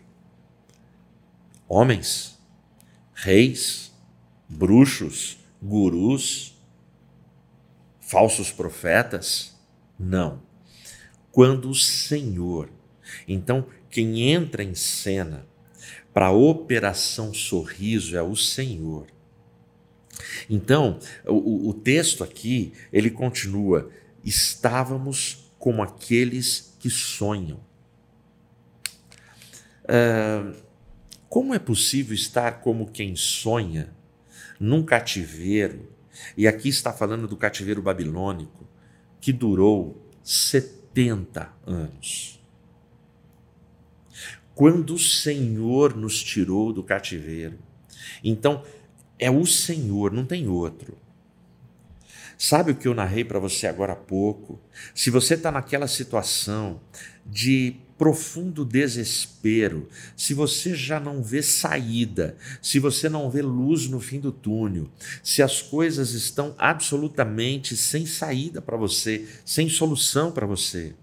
Homens, 1.67 2.39
reis, 3.13 3.91
bruxos, 4.49 5.37
gurus, 5.61 6.53
falsos 8.13 8.51
profetas? 8.51 9.53
Não. 9.99 10.41
Quando 11.31 11.69
o 11.69 11.75
Senhor 11.75 12.69
então, 13.27 13.67
quem 13.89 14.31
entra 14.31 14.63
em 14.63 14.75
cena 14.75 15.45
para 16.13 16.27
a 16.27 16.31
operação 16.31 17.33
sorriso 17.33 18.15
é 18.15 18.21
o 18.21 18.35
Senhor. 18.35 19.07
Então, 20.49 20.99
o, 21.25 21.69
o 21.69 21.73
texto 21.73 22.23
aqui, 22.23 22.73
ele 22.91 23.09
continua: 23.09 23.89
estávamos 24.23 25.51
como 25.57 25.81
aqueles 25.81 26.75
que 26.79 26.89
sonham. 26.89 27.59
Uh, 29.83 30.55
como 31.27 31.53
é 31.53 31.59
possível 31.59 32.13
estar 32.13 32.61
como 32.61 32.91
quem 32.91 33.15
sonha 33.15 33.93
num 34.59 34.83
cativeiro? 34.83 35.91
E 36.37 36.47
aqui 36.47 36.69
está 36.69 36.93
falando 36.93 37.27
do 37.27 37.37
cativeiro 37.37 37.81
babilônico, 37.81 38.67
que 39.19 39.33
durou 39.33 40.09
70 40.23 41.51
anos 41.65 42.33
quando 44.55 44.93
o 44.93 44.99
Senhor 44.99 45.95
nos 45.95 46.21
tirou 46.21 46.71
do 46.71 46.83
cativeiro. 46.83 47.57
Então, 48.23 48.63
é 49.17 49.29
o 49.29 49.45
Senhor, 49.45 50.11
não 50.11 50.25
tem 50.25 50.47
outro. 50.47 50.97
Sabe 52.37 52.71
o 52.71 52.75
que 52.75 52.87
eu 52.87 52.93
narrei 52.93 53.23
para 53.23 53.39
você 53.39 53.67
agora 53.67 53.93
há 53.93 53.95
pouco? 53.95 54.59
Se 54.93 55.09
você 55.09 55.35
está 55.35 55.51
naquela 55.51 55.87
situação 55.87 56.81
de 57.25 57.77
profundo 57.97 58.65
desespero, 58.65 59.87
se 60.15 60.33
você 60.33 60.75
já 60.75 60.99
não 60.99 61.21
vê 61.21 61.41
saída, 61.41 62.35
se 62.61 62.79
você 62.79 63.07
não 63.07 63.29
vê 63.29 63.41
luz 63.41 63.87
no 63.87 63.99
fim 63.99 64.19
do 64.19 64.31
túnel, 64.31 64.89
se 65.23 65.41
as 65.41 65.61
coisas 65.61 66.13
estão 66.13 66.55
absolutamente 66.57 67.77
sem 67.77 68.05
saída 68.05 68.61
para 68.61 68.77
você, 68.77 69.27
sem 69.45 69.69
solução 69.69 70.31
para 70.31 70.45
você, 70.45 70.95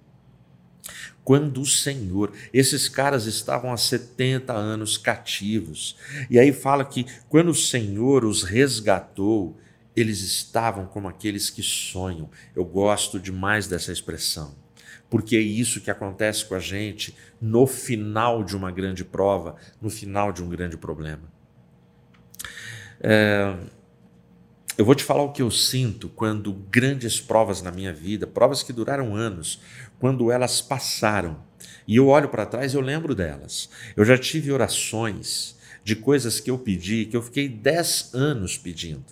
quando 1.22 1.60
o 1.60 1.66
Senhor, 1.66 2.32
esses 2.52 2.88
caras 2.88 3.26
estavam 3.26 3.72
há 3.72 3.76
70 3.76 4.52
anos 4.52 4.98
cativos, 4.98 5.96
e 6.28 6.38
aí 6.38 6.52
fala 6.52 6.84
que 6.84 7.06
quando 7.28 7.50
o 7.50 7.54
Senhor 7.54 8.24
os 8.24 8.42
resgatou, 8.42 9.56
eles 9.94 10.20
estavam 10.22 10.86
como 10.86 11.08
aqueles 11.08 11.50
que 11.50 11.62
sonham. 11.62 12.30
Eu 12.54 12.64
gosto 12.64 13.18
demais 13.18 13.66
dessa 13.66 13.92
expressão, 13.92 14.54
porque 15.10 15.36
é 15.36 15.40
isso 15.40 15.80
que 15.80 15.90
acontece 15.90 16.44
com 16.46 16.54
a 16.54 16.60
gente 16.60 17.14
no 17.40 17.66
final 17.66 18.42
de 18.42 18.56
uma 18.56 18.70
grande 18.70 19.04
prova, 19.04 19.56
no 19.82 19.90
final 19.90 20.32
de 20.32 20.42
um 20.42 20.48
grande 20.48 20.78
problema. 20.78 21.24
É, 23.00 23.56
eu 24.78 24.84
vou 24.84 24.94
te 24.94 25.04
falar 25.04 25.24
o 25.24 25.32
que 25.32 25.42
eu 25.42 25.50
sinto 25.50 26.08
quando 26.08 26.52
grandes 26.70 27.20
provas 27.20 27.60
na 27.60 27.70
minha 27.70 27.92
vida, 27.92 28.26
provas 28.26 28.62
que 28.62 28.72
duraram 28.72 29.14
anos, 29.14 29.60
quando 29.98 30.30
elas 30.30 30.62
passaram 30.62 31.50
e 31.86 31.96
eu 31.96 32.06
olho 32.06 32.28
para 32.28 32.46
trás, 32.46 32.72
eu 32.72 32.80
lembro 32.80 33.14
delas. 33.14 33.68
Eu 33.96 34.04
já 34.04 34.16
tive 34.16 34.52
orações 34.52 35.58
de 35.82 35.96
coisas 35.96 36.38
que 36.38 36.50
eu 36.50 36.56
pedi, 36.56 37.04
que 37.06 37.16
eu 37.16 37.22
fiquei 37.22 37.48
dez 37.48 38.10
anos 38.14 38.56
pedindo. 38.56 39.04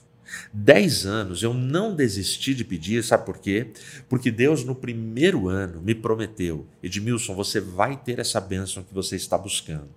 Dez 0.52 1.06
anos 1.06 1.42
eu 1.42 1.54
não 1.54 1.94
desisti 1.94 2.54
de 2.54 2.64
pedir, 2.64 3.02
sabe 3.02 3.24
por 3.24 3.38
quê? 3.38 3.70
Porque 4.08 4.30
Deus, 4.30 4.64
no 4.64 4.74
primeiro 4.74 5.48
ano, 5.48 5.80
me 5.80 5.94
prometeu: 5.94 6.66
Edmilson, 6.82 7.34
você 7.34 7.60
vai 7.60 7.96
ter 7.96 8.18
essa 8.18 8.40
bênção 8.40 8.82
que 8.82 8.94
você 8.94 9.16
está 9.16 9.36
buscando. 9.38 9.88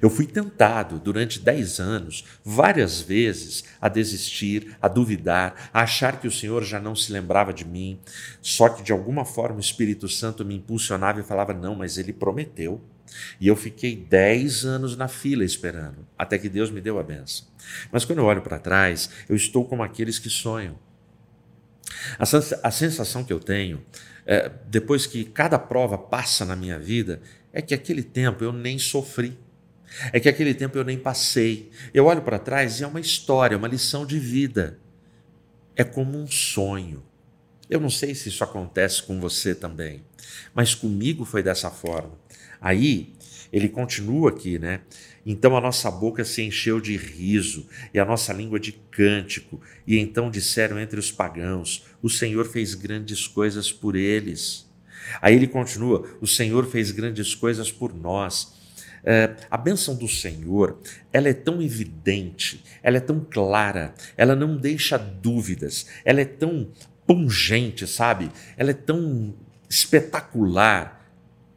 Eu 0.00 0.10
fui 0.10 0.26
tentado 0.26 0.98
durante 0.98 1.40
dez 1.40 1.80
anos, 1.80 2.24
várias 2.44 3.00
vezes, 3.00 3.64
a 3.80 3.88
desistir, 3.88 4.76
a 4.80 4.88
duvidar, 4.88 5.70
a 5.72 5.82
achar 5.82 6.20
que 6.20 6.28
o 6.28 6.32
Senhor 6.32 6.62
já 6.62 6.78
não 6.78 6.94
se 6.94 7.12
lembrava 7.12 7.52
de 7.52 7.64
mim. 7.64 7.98
Só 8.40 8.68
que 8.68 8.82
de 8.82 8.92
alguma 8.92 9.24
forma 9.24 9.56
o 9.56 9.60
Espírito 9.60 10.08
Santo 10.08 10.44
me 10.44 10.54
impulsionava 10.54 11.20
e 11.20 11.24
falava: 11.24 11.52
não, 11.52 11.74
mas 11.74 11.98
ele 11.98 12.12
prometeu. 12.12 12.80
E 13.40 13.48
eu 13.48 13.56
fiquei 13.56 13.96
dez 13.96 14.64
anos 14.64 14.96
na 14.96 15.08
fila 15.08 15.44
esperando, 15.44 16.06
até 16.18 16.38
que 16.38 16.48
Deus 16.48 16.70
me 16.70 16.80
deu 16.80 16.98
a 16.98 17.02
benção. 17.02 17.46
Mas 17.90 18.04
quando 18.04 18.18
eu 18.18 18.24
olho 18.24 18.42
para 18.42 18.58
trás, 18.58 19.10
eu 19.28 19.36
estou 19.36 19.64
como 19.64 19.82
aqueles 19.82 20.18
que 20.18 20.30
sonham. 20.30 20.78
A 22.62 22.70
sensação 22.70 23.22
que 23.22 23.32
eu 23.32 23.40
tenho, 23.40 23.84
é, 24.26 24.50
depois 24.66 25.06
que 25.06 25.24
cada 25.24 25.58
prova 25.58 25.98
passa 25.98 26.44
na 26.44 26.56
minha 26.56 26.78
vida, 26.78 27.20
é 27.52 27.60
que 27.60 27.74
aquele 27.74 28.02
tempo 28.02 28.42
eu 28.42 28.52
nem 28.52 28.78
sofri. 28.78 29.38
É 30.12 30.18
que 30.18 30.28
aquele 30.28 30.54
tempo 30.54 30.78
eu 30.78 30.84
nem 30.84 30.98
passei. 30.98 31.70
Eu 31.92 32.06
olho 32.06 32.22
para 32.22 32.38
trás 32.38 32.80
e 32.80 32.84
é 32.84 32.86
uma 32.86 33.00
história, 33.00 33.58
uma 33.58 33.68
lição 33.68 34.06
de 34.06 34.18
vida. 34.18 34.78
É 35.76 35.84
como 35.84 36.18
um 36.18 36.26
sonho. 36.26 37.02
Eu 37.68 37.80
não 37.80 37.90
sei 37.90 38.14
se 38.14 38.28
isso 38.28 38.44
acontece 38.44 39.02
com 39.02 39.18
você 39.18 39.54
também, 39.54 40.04
mas 40.54 40.74
comigo 40.74 41.24
foi 41.24 41.42
dessa 41.42 41.70
forma. 41.70 42.12
Aí 42.62 43.12
ele 43.52 43.68
continua 43.68 44.30
aqui, 44.30 44.58
né? 44.58 44.80
Então 45.26 45.56
a 45.56 45.60
nossa 45.60 45.90
boca 45.90 46.24
se 46.24 46.42
encheu 46.42 46.80
de 46.80 46.96
riso 46.96 47.66
e 47.92 47.98
a 47.98 48.04
nossa 48.04 48.32
língua 48.32 48.58
de 48.58 48.72
cântico. 48.72 49.60
E 49.86 49.98
então 49.98 50.30
disseram 50.30 50.80
entre 50.80 50.98
os 50.98 51.10
pagãos: 51.12 51.84
O 52.00 52.08
Senhor 52.08 52.46
fez 52.46 52.74
grandes 52.74 53.26
coisas 53.26 53.70
por 53.70 53.94
eles. 53.94 54.70
Aí 55.20 55.34
ele 55.34 55.46
continua: 55.46 56.08
O 56.20 56.26
Senhor 56.26 56.64
fez 56.66 56.90
grandes 56.92 57.34
coisas 57.34 57.70
por 57.70 57.94
nós. 57.94 58.60
É, 59.04 59.34
a 59.50 59.56
bênção 59.56 59.96
do 59.96 60.06
Senhor, 60.06 60.78
ela 61.12 61.28
é 61.28 61.34
tão 61.34 61.60
evidente, 61.60 62.62
ela 62.80 62.98
é 62.98 63.00
tão 63.00 63.18
clara, 63.18 63.94
ela 64.16 64.36
não 64.36 64.56
deixa 64.56 64.96
dúvidas, 64.96 65.86
ela 66.04 66.20
é 66.20 66.24
tão 66.24 66.70
pungente, 67.04 67.84
sabe? 67.84 68.30
Ela 68.56 68.70
é 68.70 68.74
tão 68.74 69.34
espetacular 69.68 71.01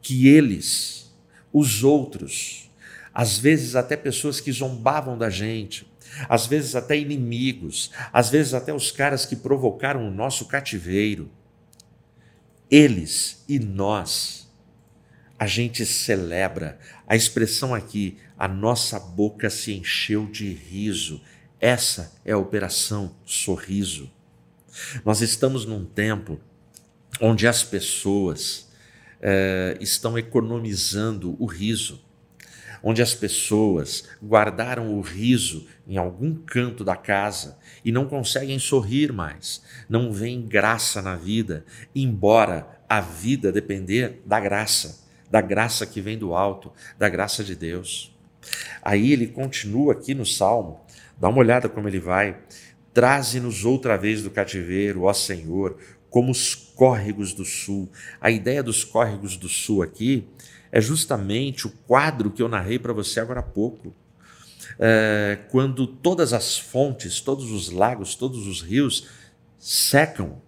que 0.06 0.28
eles, 0.28 1.12
os 1.52 1.82
outros, 1.82 2.70
às 3.12 3.38
vezes 3.38 3.74
até 3.74 3.96
pessoas 3.96 4.38
que 4.38 4.52
zombavam 4.52 5.18
da 5.18 5.28
gente, 5.28 5.84
às 6.28 6.46
vezes 6.46 6.76
até 6.76 6.96
inimigos, 6.96 7.90
às 8.12 8.30
vezes 8.30 8.54
até 8.54 8.72
os 8.72 8.92
caras 8.92 9.26
que 9.26 9.34
provocaram 9.34 10.06
o 10.06 10.10
nosso 10.12 10.44
cativeiro, 10.44 11.28
eles 12.70 13.42
e 13.48 13.58
nós, 13.58 14.48
a 15.36 15.44
gente 15.44 15.84
celebra. 15.84 16.78
A 17.04 17.16
expressão 17.16 17.74
aqui, 17.74 18.16
a 18.38 18.46
nossa 18.46 19.00
boca 19.00 19.50
se 19.50 19.72
encheu 19.72 20.26
de 20.26 20.52
riso. 20.52 21.20
Essa 21.60 22.12
é 22.24 22.30
a 22.30 22.38
operação 22.38 23.12
sorriso. 23.24 24.08
Nós 25.04 25.20
estamos 25.20 25.66
num 25.66 25.84
tempo 25.84 26.38
onde 27.20 27.48
as 27.48 27.64
pessoas 27.64 28.65
é, 29.20 29.76
estão 29.80 30.18
economizando 30.18 31.36
o 31.38 31.46
riso, 31.46 32.04
onde 32.82 33.02
as 33.02 33.14
pessoas 33.14 34.04
guardaram 34.22 34.94
o 34.94 35.00
riso 35.00 35.66
em 35.86 35.96
algum 35.96 36.34
canto 36.34 36.84
da 36.84 36.96
casa 36.96 37.58
e 37.84 37.90
não 37.90 38.06
conseguem 38.06 38.58
sorrir 38.58 39.12
mais, 39.12 39.62
não 39.88 40.12
veem 40.12 40.42
graça 40.42 41.00
na 41.00 41.16
vida, 41.16 41.64
embora 41.94 42.80
a 42.88 43.00
vida 43.00 43.50
depender 43.50 44.22
da 44.24 44.38
graça, 44.38 45.04
da 45.30 45.40
graça 45.40 45.86
que 45.86 46.00
vem 46.00 46.18
do 46.18 46.34
alto, 46.34 46.72
da 46.98 47.08
graça 47.08 47.42
de 47.42 47.54
Deus. 47.54 48.14
Aí 48.82 49.12
ele 49.12 49.26
continua 49.26 49.92
aqui 49.92 50.14
no 50.14 50.24
Salmo, 50.24 50.80
dá 51.18 51.28
uma 51.28 51.38
olhada 51.38 51.68
como 51.68 51.88
ele 51.88 51.98
vai. 51.98 52.38
Traze-nos 52.94 53.64
outra 53.64 53.96
vez 53.96 54.22
do 54.22 54.30
cativeiro, 54.30 55.02
ó 55.02 55.12
Senhor, 55.12 55.76
como 56.16 56.32
os 56.32 56.54
córregos 56.54 57.34
do 57.34 57.44
sul. 57.44 57.90
A 58.18 58.30
ideia 58.30 58.62
dos 58.62 58.82
córregos 58.82 59.36
do 59.36 59.50
sul 59.50 59.82
aqui 59.82 60.26
é 60.72 60.80
justamente 60.80 61.66
o 61.66 61.70
quadro 61.86 62.30
que 62.30 62.40
eu 62.40 62.48
narrei 62.48 62.78
para 62.78 62.94
você 62.94 63.20
agora 63.20 63.40
há 63.40 63.42
pouco. 63.42 63.94
É, 64.78 65.40
quando 65.50 65.86
todas 65.86 66.32
as 66.32 66.56
fontes, 66.56 67.20
todos 67.20 67.52
os 67.52 67.68
lagos, 67.68 68.14
todos 68.14 68.46
os 68.46 68.62
rios 68.62 69.08
secam 69.58 70.40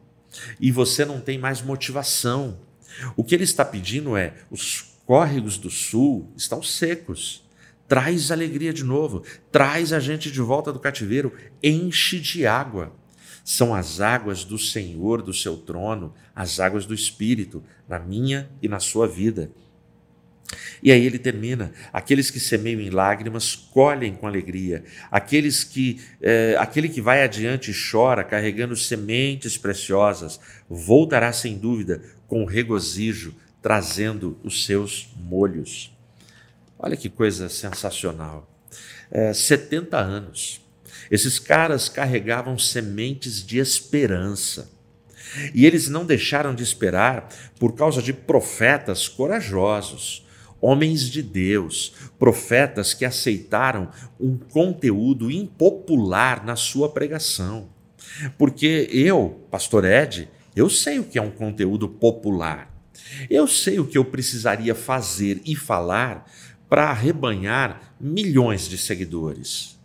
e 0.59 0.73
você 0.73 1.05
não 1.05 1.21
tem 1.21 1.37
mais 1.37 1.61
motivação. 1.61 2.59
O 3.15 3.23
que 3.23 3.35
ele 3.35 3.45
está 3.45 3.63
pedindo 3.63 4.17
é: 4.17 4.37
os 4.51 4.97
córregos 5.05 5.59
do 5.59 5.69
sul 5.69 6.33
estão 6.35 6.63
secos. 6.63 7.47
Traz 7.87 8.31
alegria 8.31 8.73
de 8.73 8.85
novo, 8.85 9.23
traz 9.53 9.93
a 9.93 10.01
gente 10.01 10.33
de 10.33 10.41
volta 10.41 10.73
do 10.73 10.81
cativeiro, 10.81 11.31
enche 11.63 12.19
de 12.19 12.47
água. 12.47 12.97
São 13.51 13.75
as 13.75 13.99
águas 13.99 14.45
do 14.45 14.59
Senhor, 14.59 15.23
do 15.23 15.33
seu 15.33 15.57
trono, 15.57 16.13
as 16.37 16.61
águas 16.61 16.85
do 16.85 16.93
Espírito, 16.93 17.65
na 17.89 17.99
minha 17.99 18.47
e 18.61 18.69
na 18.69 18.79
sua 18.79 19.09
vida. 19.09 19.51
E 20.83 20.93
aí 20.93 21.07
ele 21.07 21.19
termina: 21.19 21.73
aqueles 21.91 22.31
que 22.31 22.39
semeiam 22.39 22.79
em 22.79 22.91
lágrimas 22.91 23.57
colhem 23.57 24.15
com 24.15 24.27
alegria, 24.27 24.85
aqueles 25.11 25.65
que 25.65 25.99
é, 26.21 26.57
aquele 26.59 26.91
que 26.91 27.01
vai 27.01 27.23
adiante 27.23 27.71
e 27.71 27.91
chora 27.91 28.23
carregando 28.23 28.77
sementes 28.77 29.57
preciosas 29.57 30.39
voltará 30.69 31.33
sem 31.33 31.57
dúvida 31.57 32.03
com 32.27 32.45
regozijo 32.45 33.35
trazendo 33.63 34.39
os 34.45 34.67
seus 34.67 35.09
molhos. 35.17 35.91
Olha 36.79 36.99
que 36.99 37.09
coisa 37.09 37.49
sensacional! 37.49 38.47
É, 39.11 39.33
70 39.33 39.97
anos. 39.97 40.68
Esses 41.11 41.39
caras 41.39 41.89
carregavam 41.89 42.59
sementes 42.59 43.45
de 43.45 43.59
esperança. 43.59 44.71
E 45.55 45.67
eles 45.67 45.89
não 45.89 46.05
deixaram 46.05 46.55
de 46.55 46.63
esperar 46.63 47.29
por 47.59 47.75
causa 47.75 48.01
de 48.01 48.13
profetas 48.13 49.09
corajosos 49.09 50.27
homens 50.61 51.09
de 51.09 51.23
Deus, 51.23 51.93
profetas 52.19 52.93
que 52.95 53.05
aceitaram 53.05 53.91
um 54.19 54.37
conteúdo 54.37 55.31
impopular 55.31 56.45
na 56.45 56.57
sua 56.57 56.89
pregação. 56.89 57.69
Porque 58.37 58.89
eu, 58.91 59.47
pastor 59.51 59.85
Ed, 59.85 60.29
eu 60.57 60.69
sei 60.69 60.99
o 60.99 61.05
que 61.05 61.19
é 61.19 61.23
um 61.23 61.31
conteúdo 61.31 61.89
popular. 61.89 62.75
Eu 63.31 63.47
sei 63.47 63.79
o 63.79 63.87
que 63.87 63.97
eu 63.97 64.05
precisaria 64.05 64.75
fazer 64.75 65.41
e 65.45 65.55
falar 65.55 66.29
para 66.69 66.91
arrebanhar 66.91 67.95
milhões 68.01 68.69
de 68.69 68.77
seguidores. 68.77 69.78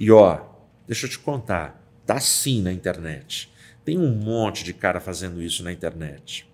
E 0.00 0.10
ó, 0.10 0.40
deixa 0.86 1.04
eu 1.04 1.10
te 1.10 1.18
contar, 1.18 1.78
tá 2.06 2.18
sim 2.18 2.62
na 2.62 2.72
internet. 2.72 3.52
Tem 3.84 3.98
um 3.98 4.14
monte 4.14 4.64
de 4.64 4.72
cara 4.72 4.98
fazendo 4.98 5.42
isso 5.42 5.62
na 5.62 5.70
internet. 5.70 6.50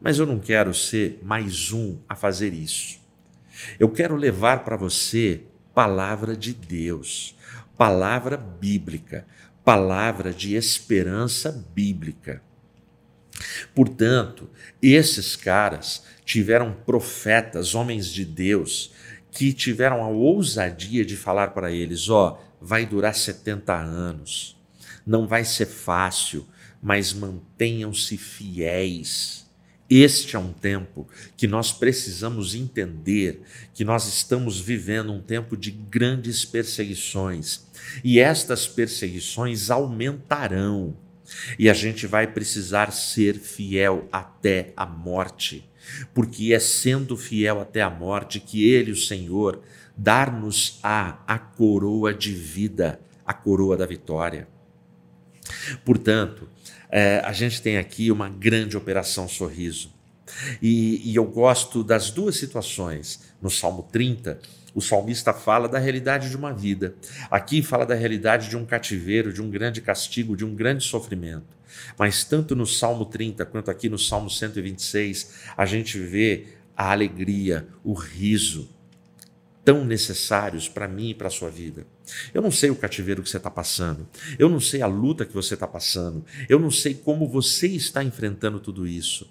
Mas 0.00 0.18
eu 0.18 0.26
não 0.26 0.40
quero 0.40 0.74
ser 0.74 1.20
mais 1.22 1.70
um 1.70 1.98
a 2.08 2.16
fazer 2.16 2.52
isso. 2.52 2.98
Eu 3.78 3.88
quero 3.88 4.16
levar 4.16 4.64
para 4.64 4.76
você 4.76 5.42
palavra 5.72 6.36
de 6.36 6.52
Deus, 6.52 7.36
palavra 7.78 8.36
bíblica, 8.36 9.24
palavra 9.64 10.32
de 10.32 10.56
esperança 10.56 11.64
bíblica. 11.72 12.42
Portanto, 13.74 14.50
esses 14.82 15.36
caras 15.36 16.02
tiveram 16.24 16.72
profetas, 16.72 17.74
homens 17.74 18.08
de 18.08 18.24
Deus, 18.24 18.92
que 19.32 19.52
tiveram 19.52 20.02
a 20.02 20.08
ousadia 20.08 21.04
de 21.04 21.16
falar 21.16 21.48
para 21.48 21.70
eles: 21.70 22.08
ó, 22.08 22.38
oh, 22.40 22.64
vai 22.64 22.86
durar 22.86 23.14
70 23.14 23.74
anos, 23.74 24.56
não 25.06 25.26
vai 25.26 25.44
ser 25.44 25.66
fácil, 25.66 26.46
mas 26.82 27.12
mantenham-se 27.12 28.16
fiéis. 28.16 29.48
Este 29.88 30.36
é 30.36 30.38
um 30.38 30.52
tempo 30.52 31.08
que 31.36 31.48
nós 31.48 31.72
precisamos 31.72 32.54
entender 32.54 33.42
que 33.74 33.84
nós 33.84 34.06
estamos 34.06 34.60
vivendo 34.60 35.12
um 35.12 35.20
tempo 35.20 35.56
de 35.56 35.72
grandes 35.72 36.44
perseguições 36.44 37.66
e 38.04 38.20
estas 38.20 38.68
perseguições 38.68 39.68
aumentarão 39.68 40.96
e 41.58 41.68
a 41.68 41.74
gente 41.74 42.06
vai 42.06 42.26
precisar 42.26 42.92
ser 42.92 43.34
fiel 43.34 44.08
até 44.12 44.72
a 44.76 44.86
morte, 44.86 45.68
porque 46.14 46.52
é 46.52 46.58
sendo 46.58 47.16
fiel 47.16 47.60
até 47.60 47.82
a 47.82 47.90
morte 47.90 48.40
que 48.40 48.68
Ele, 48.68 48.90
o 48.90 48.96
Senhor, 48.96 49.62
dar-nos 49.96 50.78
a 50.82 51.18
a 51.26 51.38
coroa 51.38 52.12
de 52.12 52.32
vida, 52.32 53.00
a 53.24 53.34
coroa 53.34 53.76
da 53.76 53.86
vitória. 53.86 54.48
Portanto, 55.84 56.48
é, 56.90 57.20
a 57.24 57.32
gente 57.32 57.62
tem 57.62 57.78
aqui 57.78 58.10
uma 58.10 58.28
grande 58.28 58.76
operação 58.76 59.28
sorriso. 59.28 59.92
E, 60.60 61.10
e 61.10 61.16
eu 61.16 61.24
gosto 61.24 61.82
das 61.82 62.10
duas 62.10 62.36
situações. 62.36 63.20
No 63.40 63.50
Salmo 63.50 63.88
30, 63.90 64.40
o 64.74 64.80
salmista 64.80 65.32
fala 65.32 65.68
da 65.68 65.78
realidade 65.78 66.30
de 66.30 66.36
uma 66.36 66.52
vida. 66.52 66.94
Aqui 67.30 67.62
fala 67.62 67.84
da 67.84 67.94
realidade 67.94 68.48
de 68.48 68.56
um 68.56 68.64
cativeiro, 68.64 69.32
de 69.32 69.42
um 69.42 69.50
grande 69.50 69.80
castigo, 69.80 70.36
de 70.36 70.44
um 70.44 70.54
grande 70.54 70.84
sofrimento. 70.84 71.58
Mas 71.98 72.24
tanto 72.24 72.56
no 72.56 72.66
Salmo 72.66 73.04
30 73.04 73.44
quanto 73.46 73.70
aqui 73.70 73.88
no 73.88 73.98
Salmo 73.98 74.30
126, 74.30 75.34
a 75.56 75.66
gente 75.66 75.98
vê 75.98 76.46
a 76.76 76.92
alegria, 76.92 77.68
o 77.84 77.92
riso, 77.92 78.70
tão 79.64 79.84
necessários 79.84 80.68
para 80.68 80.88
mim 80.88 81.10
e 81.10 81.14
para 81.14 81.28
a 81.28 81.30
sua 81.30 81.50
vida. 81.50 81.86
Eu 82.32 82.42
não 82.42 82.50
sei 82.50 82.70
o 82.70 82.76
cativeiro 82.76 83.22
que 83.22 83.28
você 83.28 83.36
está 83.36 83.50
passando, 83.50 84.08
eu 84.38 84.48
não 84.48 84.58
sei 84.58 84.82
a 84.82 84.86
luta 84.86 85.24
que 85.24 85.32
você 85.32 85.54
está 85.54 85.66
passando, 85.66 86.24
eu 86.48 86.58
não 86.58 86.70
sei 86.70 86.94
como 86.94 87.28
você 87.28 87.68
está 87.68 88.02
enfrentando 88.02 88.58
tudo 88.58 88.86
isso. 88.86 89.30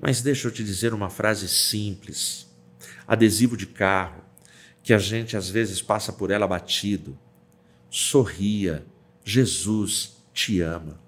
Mas 0.00 0.22
deixa 0.22 0.48
eu 0.48 0.52
te 0.52 0.64
dizer 0.64 0.94
uma 0.94 1.10
frase 1.10 1.48
simples, 1.48 2.47
adesivo 3.08 3.56
de 3.56 3.66
carro, 3.66 4.22
que 4.82 4.92
a 4.92 4.98
gente 4.98 5.36
às 5.36 5.48
vezes 5.48 5.80
passa 5.80 6.12
por 6.12 6.30
ela 6.30 6.46
batido. 6.46 7.18
Sorria, 7.90 8.84
Jesus 9.24 10.18
te 10.34 10.60
ama. 10.60 11.00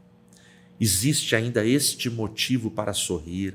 Existe 0.80 1.36
ainda 1.36 1.62
este 1.62 2.08
motivo 2.08 2.70
para 2.70 2.94
sorrir. 2.94 3.54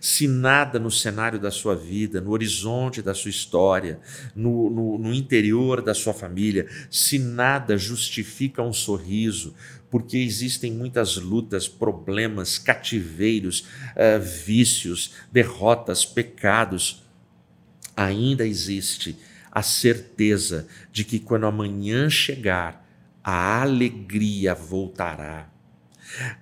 Se 0.00 0.26
nada 0.26 0.78
no 0.78 0.90
cenário 0.90 1.38
da 1.38 1.50
sua 1.50 1.76
vida, 1.76 2.18
no 2.18 2.30
horizonte 2.30 3.02
da 3.02 3.12
sua 3.12 3.28
história, 3.28 4.00
no, 4.34 4.70
no, 4.70 4.98
no, 4.98 5.12
interior 5.12 5.82
da 5.82 5.92
sua 5.92 6.14
família, 6.14 6.66
se 6.90 7.18
nada 7.18 7.76
justifica 7.76 8.62
um 8.62 8.72
sorriso, 8.72 9.54
porque 9.90 10.16
existem 10.16 10.72
muitas 10.72 11.16
lutas, 11.16 11.68
problemas, 11.68 12.56
cativeiros, 12.56 13.66
uh, 13.94 14.18
vícios, 14.46 15.12
derrotas, 15.30 16.06
pecados, 16.06 17.01
ainda 17.96 18.46
existe 18.46 19.16
a 19.50 19.62
certeza 19.62 20.66
de 20.90 21.04
que 21.04 21.18
quando 21.18 21.46
amanhã 21.46 22.08
chegar, 22.08 22.86
a 23.22 23.62
alegria 23.62 24.54
voltará 24.54 25.52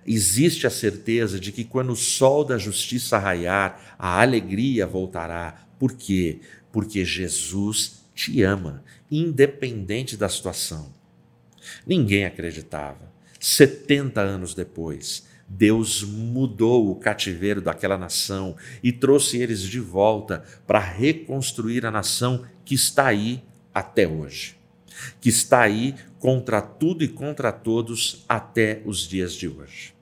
Existe 0.07 0.67
a 0.67 0.71
certeza 0.71 1.39
de 1.39 1.53
que 1.53 1.65
quando 1.65 1.93
o 1.93 1.97
sol 1.97 2.45
da 2.45 2.59
justiça 2.59 3.19
raiar, 3.19 3.97
a 3.99 4.21
alegria 4.21 4.87
voltará. 4.87 5.67
Por 5.79 5.93
quê? 5.93 6.41
Porque 6.73 7.05
Jesus 7.05 8.05
te 8.15 8.43
ama, 8.43 8.83
independente 9.11 10.17
da 10.17 10.29
situação. 10.29 10.93
Ninguém 11.87 12.25
acreditava. 12.25 13.11
70 13.39 14.21
anos 14.21 14.55
depois, 14.55 15.27
Deus 15.51 16.03
mudou 16.03 16.91
o 16.91 16.95
cativeiro 16.95 17.61
daquela 17.61 17.99
nação 17.99 18.57
e 18.83 18.93
trouxe 18.93 19.37
eles 19.37 19.61
de 19.61 19.81
volta 19.81 20.45
para 20.67 20.79
reconstruir 20.79 21.85
a 21.85 21.91
nação 21.91 22.47
que 22.65 22.75
está 22.75 23.09
aí 23.09 23.43
até 23.75 24.09
hoje 24.09 24.61
que 25.21 25.29
está 25.29 25.63
aí 25.63 25.95
contra 26.19 26.61
tudo 26.61 27.03
e 27.05 27.09
contra 27.09 27.53
todos 27.53 28.25
até 28.29 28.83
os 28.85 29.09
dias 29.09 29.33
de 29.33 29.49
hoje. 29.49 29.95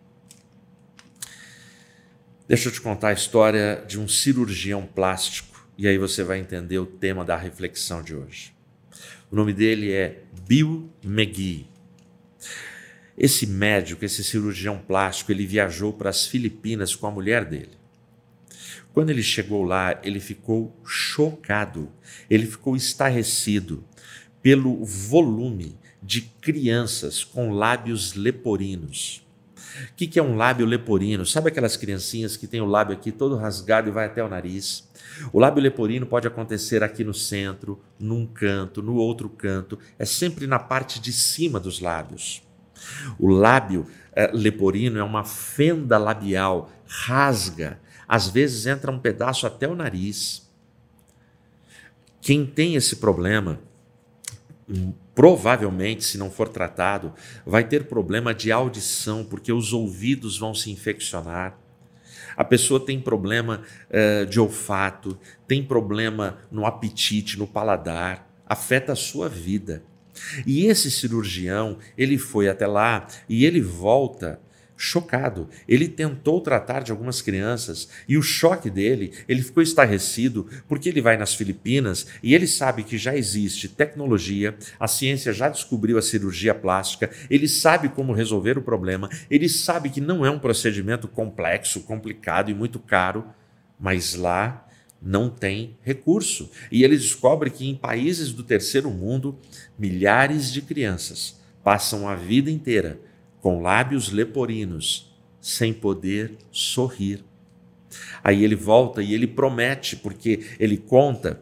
Deixa 2.47 2.69
eu 2.69 2.73
te 2.73 2.81
contar 2.81 3.09
a 3.09 3.13
história 3.13 3.85
de 3.87 4.01
um 4.01 4.09
cirurgião 4.09 4.87
plástico 4.87 5.67
e 5.77 5.87
aí 5.87 5.99
você 5.99 6.25
vai 6.25 6.39
entender 6.39 6.79
o 6.79 6.87
tema 6.87 7.25
da 7.25 7.37
reflexão 7.37 8.03
de 8.03 8.15
hoje. 8.15 8.55
O 9.31 9.37
nome 9.37 9.53
dele 9.53 9.93
é 9.93 10.23
Bill 10.47 10.91
McGee. 11.05 11.68
Esse 13.19 13.49
médico, 13.49 14.05
esse 14.05 14.23
cirurgião 14.23 14.79
plástico, 14.79 15.33
ele 15.33 15.45
viajou 15.45 15.93
para 15.93 16.09
as 16.09 16.25
Filipinas 16.25 16.95
com 16.95 17.05
a 17.09 17.11
mulher 17.11 17.45
dele. 17.45 17.73
Quando 18.95 19.11
ele 19.11 19.25
chegou 19.25 19.65
lá, 19.65 19.99
ele 20.05 20.21
ficou 20.21 20.73
chocado, 20.85 21.91
ele 22.31 22.47
ficou 22.47 22.77
estarrecido, 22.77 23.85
pelo 24.41 24.85
volume 24.85 25.77
de 26.01 26.23
crianças 26.23 27.25
com 27.25 27.51
lábios 27.51 28.15
leporinos. 28.15 29.27
O 29.91 29.95
que, 29.97 30.07
que 30.07 30.19
é 30.19 30.23
um 30.23 30.37
lábio 30.37 30.65
leporino? 30.65 31.27
Sabe 31.27 31.49
aquelas 31.49 31.77
criancinhas 31.77 32.37
que 32.37 32.47
têm 32.47 32.61
o 32.61 32.67
lábio 32.67 32.95
aqui 32.95 33.11
todo 33.11 33.37
rasgado 33.37 33.89
e 33.89 33.93
vai 33.93 34.07
até 34.07 34.23
o 34.23 34.29
nariz? 34.29 34.89
O 35.33 35.41
lábio 35.41 35.63
leporino 35.63 36.07
pode 36.07 36.29
acontecer 36.29 36.85
aqui 36.85 37.03
no 37.03 37.13
centro, 37.13 37.81
num 37.99 38.27
canto, 38.27 38.81
no 38.81 38.95
outro 38.95 39.29
canto, 39.29 39.77
é 39.99 40.05
sempre 40.05 40.47
na 40.47 40.59
parte 40.59 41.01
de 41.01 41.13
cima 41.13 41.59
dos 41.59 41.81
lábios. 41.81 42.48
O 43.19 43.29
lábio 43.29 43.87
eh, 44.13 44.31
leporino 44.33 44.99
é 44.99 45.03
uma 45.03 45.25
fenda 45.25 45.99
labial, 45.99 46.71
rasga, 46.87 47.81
às 48.07 48.29
vezes 48.29 48.67
entra 48.67 48.91
um 48.91 48.99
pedaço 48.99 49.47
até 49.47 49.69
o 49.69 49.75
nariz. 49.75 50.49
Quem 52.21 52.47
tem 52.47 52.75
esse 52.75 52.97
problema 52.97 53.61
provavelmente, 55.15 56.05
se 56.05 56.17
não 56.17 56.31
for 56.31 56.49
tratado, 56.49 57.13
vai 57.45 57.65
ter 57.65 57.85
problema 57.85 58.33
de 58.33 58.53
audição, 58.53 59.25
porque 59.25 59.53
os 59.53 59.73
ouvidos 59.73 60.39
vão 60.39 60.55
se 60.55 60.71
infeccionar. 60.71 61.59
A 62.37 62.45
pessoa 62.45 62.79
tem 62.79 63.01
problema 63.01 63.63
uh, 63.91 64.27
de 64.27 64.39
olfato, 64.39 65.19
tem 65.47 65.65
problema 65.65 66.39
no 66.53 66.65
apetite, 66.65 67.37
no 67.37 67.49
paladar, 67.49 68.31
afeta 68.47 68.93
a 68.93 68.97
sua 68.97 69.29
vida. 69.29 69.83
E 70.47 70.67
esse 70.67 70.91
cirurgião, 70.91 71.79
ele 71.97 72.19
foi 72.19 72.49
até 72.49 72.67
lá 72.67 73.07
e 73.29 73.45
ele 73.45 73.61
volta 73.61 74.41
chocado. 74.79 75.49
Ele 75.69 75.89
tentou 75.89 76.41
tratar 76.41 76.83
de 76.83 76.93
algumas 76.93 77.21
crianças 77.21 77.89
e 78.09 78.17
o 78.17 78.23
choque 78.23 78.71
dele, 78.71 79.13
ele 79.29 79.43
ficou 79.43 79.63
estarrecido 79.63 80.47
porque 80.69 80.89
ele 80.89 81.03
vai 81.03 81.17
nas 81.17 81.35
Filipinas 81.35 82.07
e 82.23 82.35
ele 82.35 82.47
sabe 82.47 82.85
que 82.85 82.97
já 82.97 83.15
existe 83.17 83.69
tecnologia, 83.69 84.57
a 84.79 84.87
ciência 84.87 85.33
já 85.33 85.49
descobriu 85.49 85.99
a 85.99 86.03
cirurgia 86.03 86.55
plástica, 86.55 87.11
ele 87.29 87.49
sabe 87.49 87.89
como 87.89 88.13
resolver 88.13 88.57
o 88.57 88.63
problema, 88.63 89.11
ele 89.29 89.49
sabe 89.49 89.91
que 89.91 90.01
não 90.01 90.25
é 90.25 90.31
um 90.31 90.39
procedimento 90.39 91.09
complexo, 91.09 91.81
complicado 91.81 92.51
e 92.51 92.55
muito 92.55 92.79
caro, 92.79 93.25
mas 93.81 94.15
lá 94.15 94.68
não 95.01 95.31
tem 95.31 95.77
recurso. 95.83 96.51
E 96.71 96.83
ele 96.85 96.97
descobre 96.97 97.51
que 97.51 97.69
em 97.69 97.75
países 97.75 98.33
do 98.33 98.43
terceiro 98.43 98.91
mundo, 98.91 99.39
milhares 99.79 100.53
de 100.53 100.63
crianças 100.63 101.41
passam 101.63 102.09
a 102.09 102.15
vida 102.15 102.51
inteira 102.51 103.01
com 103.41 103.63
lábios 103.63 104.11
leporinos, 104.11 105.15
sem 105.41 105.73
poder 105.73 106.37
sorrir. 106.51 107.25
Aí 108.23 108.45
ele 108.45 108.57
volta 108.57 109.03
e 109.03 109.15
ele 109.15 109.27
promete, 109.27 109.97
porque 109.97 110.45
ele 110.59 110.77
conta 110.77 111.41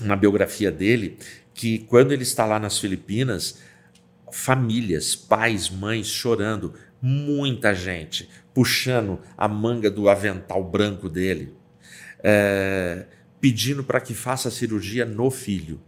na 0.00 0.16
biografia 0.16 0.70
dele 0.70 1.18
que 1.54 1.80
quando 1.80 2.12
ele 2.12 2.22
está 2.22 2.46
lá 2.46 2.58
nas 2.58 2.78
Filipinas, 2.78 3.58
famílias, 4.32 5.14
pais, 5.14 5.68
mães 5.68 6.06
chorando, 6.06 6.74
muita 7.02 7.74
gente 7.74 8.28
puxando 8.54 9.20
a 9.36 9.46
manga 9.46 9.90
do 9.90 10.08
avental 10.08 10.62
branco 10.64 11.08
dele, 11.08 11.54
é, 12.22 13.06
pedindo 13.40 13.84
para 13.84 14.00
que 14.00 14.14
faça 14.14 14.48
a 14.48 14.52
cirurgia 14.52 15.04
no 15.04 15.30
filho 15.30 15.80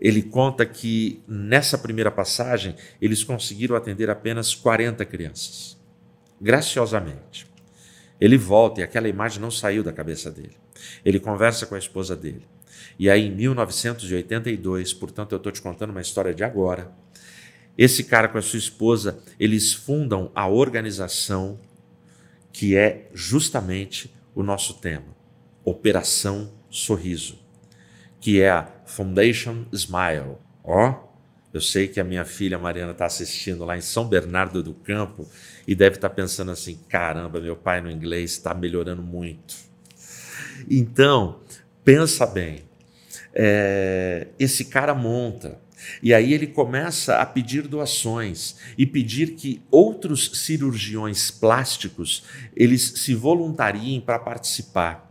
ele 0.00 0.22
conta 0.22 0.66
que 0.66 1.22
nessa 1.26 1.78
primeira 1.78 2.10
passagem 2.10 2.74
eles 3.00 3.22
conseguiram 3.22 3.76
atender 3.76 4.10
apenas 4.10 4.54
40 4.54 5.04
crianças, 5.04 5.78
graciosamente. 6.40 7.46
Ele 8.20 8.36
volta 8.36 8.80
e 8.80 8.84
aquela 8.84 9.08
imagem 9.08 9.40
não 9.40 9.50
saiu 9.50 9.82
da 9.82 9.92
cabeça 9.92 10.30
dele. 10.30 10.56
Ele 11.04 11.20
conversa 11.20 11.66
com 11.66 11.74
a 11.74 11.78
esposa 11.78 12.14
dele. 12.14 12.46
E 12.98 13.10
aí, 13.10 13.26
em 13.26 13.30
1982, 13.30 14.92
portanto, 14.92 15.32
eu 15.32 15.36
estou 15.38 15.50
te 15.50 15.60
contando 15.60 15.90
uma 15.90 16.00
história 16.00 16.34
de 16.34 16.44
agora. 16.44 16.92
Esse 17.76 18.04
cara 18.04 18.28
com 18.28 18.38
a 18.38 18.42
sua 18.42 18.58
esposa, 18.58 19.18
eles 19.38 19.72
fundam 19.72 20.30
a 20.34 20.46
organização 20.46 21.58
que 22.52 22.76
é 22.76 23.08
justamente 23.12 24.14
o 24.32 24.42
nosso 24.42 24.74
tema, 24.74 25.13
Operação 25.64 26.52
Sorriso 26.70 27.44
que 28.24 28.40
é 28.40 28.48
a 28.48 28.66
Foundation 28.86 29.66
Smile. 29.70 30.38
Ó, 30.64 30.88
oh, 30.88 30.94
eu 31.52 31.60
sei 31.60 31.88
que 31.88 32.00
a 32.00 32.04
minha 32.04 32.24
filha 32.24 32.58
Mariana 32.58 32.92
está 32.92 33.04
assistindo 33.04 33.66
lá 33.66 33.76
em 33.76 33.82
São 33.82 34.08
Bernardo 34.08 34.62
do 34.62 34.72
Campo 34.72 35.28
e 35.68 35.74
deve 35.74 35.96
estar 35.96 36.08
tá 36.08 36.14
pensando 36.14 36.50
assim: 36.50 36.78
caramba, 36.88 37.38
meu 37.38 37.54
pai 37.54 37.82
no 37.82 37.90
inglês 37.90 38.30
está 38.30 38.54
melhorando 38.54 39.02
muito. 39.02 39.54
Então, 40.70 41.40
pensa 41.84 42.24
bem, 42.26 42.62
é, 43.34 44.28
esse 44.38 44.64
cara 44.64 44.94
monta. 44.94 45.60
E 46.02 46.14
aí 46.14 46.32
ele 46.32 46.46
começa 46.46 47.18
a 47.18 47.26
pedir 47.26 47.68
doações 47.68 48.56
e 48.78 48.86
pedir 48.86 49.34
que 49.34 49.62
outros 49.70 50.30
cirurgiões 50.32 51.30
plásticos 51.30 52.24
eles 52.56 52.94
se 52.96 53.14
voluntariem 53.14 54.00
para 54.00 54.18
participar. 54.18 55.03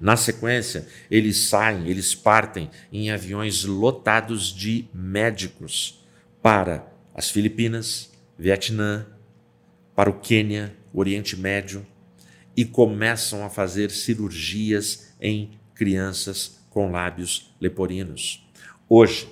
Na 0.00 0.16
sequência, 0.16 0.86
eles 1.10 1.48
saem, 1.48 1.88
eles 1.88 2.14
partem 2.14 2.70
em 2.92 3.10
aviões 3.10 3.64
lotados 3.64 4.54
de 4.54 4.86
médicos 4.94 6.04
para 6.40 6.86
as 7.14 7.30
Filipinas, 7.30 8.10
Vietnã, 8.38 9.06
para 9.96 10.08
o 10.08 10.20
Quênia, 10.20 10.76
Oriente 10.94 11.36
Médio 11.36 11.84
e 12.56 12.64
começam 12.64 13.44
a 13.44 13.50
fazer 13.50 13.90
cirurgias 13.90 15.12
em 15.20 15.50
crianças 15.74 16.60
com 16.70 16.90
lábios 16.90 17.54
leporinos. 17.60 18.46
Hoje, 18.88 19.28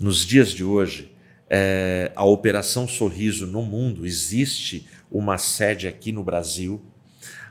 nos 0.00 0.24
dias 0.24 0.50
de 0.50 0.64
hoje, 0.64 1.12
é, 1.48 2.10
a 2.14 2.24
Operação 2.24 2.88
Sorriso 2.88 3.46
no 3.46 3.62
mundo 3.62 4.06
existe 4.06 4.88
uma 5.10 5.36
sede 5.36 5.86
aqui 5.86 6.12
no 6.12 6.24
Brasil 6.24 6.80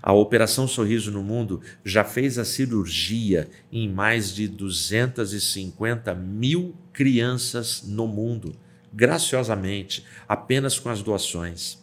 A 0.01 0.13
Operação 0.13 0.67
Sorriso 0.67 1.11
no 1.11 1.23
Mundo 1.23 1.61
já 1.83 2.03
fez 2.03 2.37
a 2.37 2.45
cirurgia 2.45 3.49
em 3.71 3.89
mais 3.89 4.33
de 4.33 4.47
250 4.47 6.13
mil 6.15 6.75
crianças 6.93 7.83
no 7.85 8.07
mundo, 8.07 8.55
graciosamente, 8.93 10.05
apenas 10.27 10.79
com 10.79 10.89
as 10.89 11.01
doações. 11.01 11.79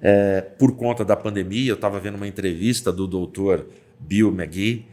É, 0.00 0.40
por 0.40 0.76
conta 0.76 1.04
da 1.04 1.16
pandemia, 1.16 1.70
eu 1.70 1.74
estava 1.74 1.98
vendo 1.98 2.14
uma 2.14 2.26
entrevista 2.26 2.92
do 2.92 3.06
doutor 3.06 3.66
Bill 3.98 4.32
McGee, 4.32 4.86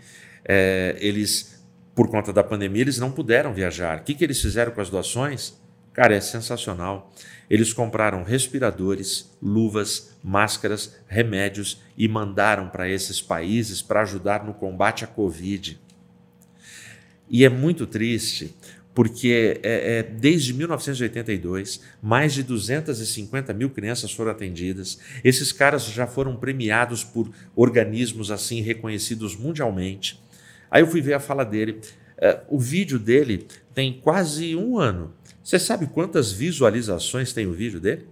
é, 0.44 0.96
eles, 1.00 1.64
por 1.94 2.10
conta 2.10 2.34
da 2.34 2.44
pandemia, 2.44 2.82
eles 2.82 2.98
não 2.98 3.12
puderam 3.12 3.54
viajar. 3.54 4.00
O 4.00 4.04
que, 4.04 4.14
que 4.14 4.24
eles 4.24 4.42
fizeram 4.42 4.72
com 4.72 4.82
as 4.82 4.90
doações? 4.90 5.60
Cara, 5.96 6.14
é 6.14 6.20
sensacional. 6.20 7.14
Eles 7.50 7.72
compraram 7.72 8.22
respiradores, 8.22 9.32
luvas, 9.42 10.18
máscaras, 10.22 10.94
remédios 11.08 11.82
e 11.98 12.06
mandaram 12.06 12.68
para 12.68 12.90
esses 12.90 13.22
países 13.22 13.82
para 13.82 14.02
ajudar 14.02 14.44
no 14.44 14.54
combate 14.54 15.06
à 15.06 15.08
Covid. 15.08 15.80
E 17.30 17.46
é 17.46 17.50
muito 17.50 17.88
triste, 17.88 18.54
porque 18.94 19.62
é, 19.64 20.00
é, 20.00 20.04
desde 20.04 20.54
1982, 20.54 21.80
mais 22.02 22.34
de 22.34 22.44
250 22.44 23.54
mil 23.54 23.70
crianças 23.70 24.12
foram 24.12 24.32
atendidas. 24.32 25.00
Esses 25.24 25.54
caras 25.54 25.86
já 25.86 26.06
foram 26.06 26.36
premiados 26.36 27.06
por 27.06 27.32
organismos 27.56 28.32
assim 28.32 28.60
reconhecidos 28.60 29.34
mundialmente. 29.34 30.22
Aí 30.70 30.82
eu 30.82 30.88
fui 30.88 31.00
ver 31.00 31.14
a 31.14 31.22
fala 31.22 31.46
dele. 31.46 31.80
É, 32.18 32.42
o 32.50 32.60
vídeo 32.60 33.00
dele 33.00 33.48
tem 33.74 33.94
quase 34.02 34.58
um 34.58 34.78
ano. 34.78 35.14
Você 35.46 35.60
sabe 35.60 35.86
quantas 35.86 36.32
visualizações 36.32 37.32
tem 37.32 37.46
o 37.46 37.54
vídeo 37.54 37.80
dele? 37.80 38.08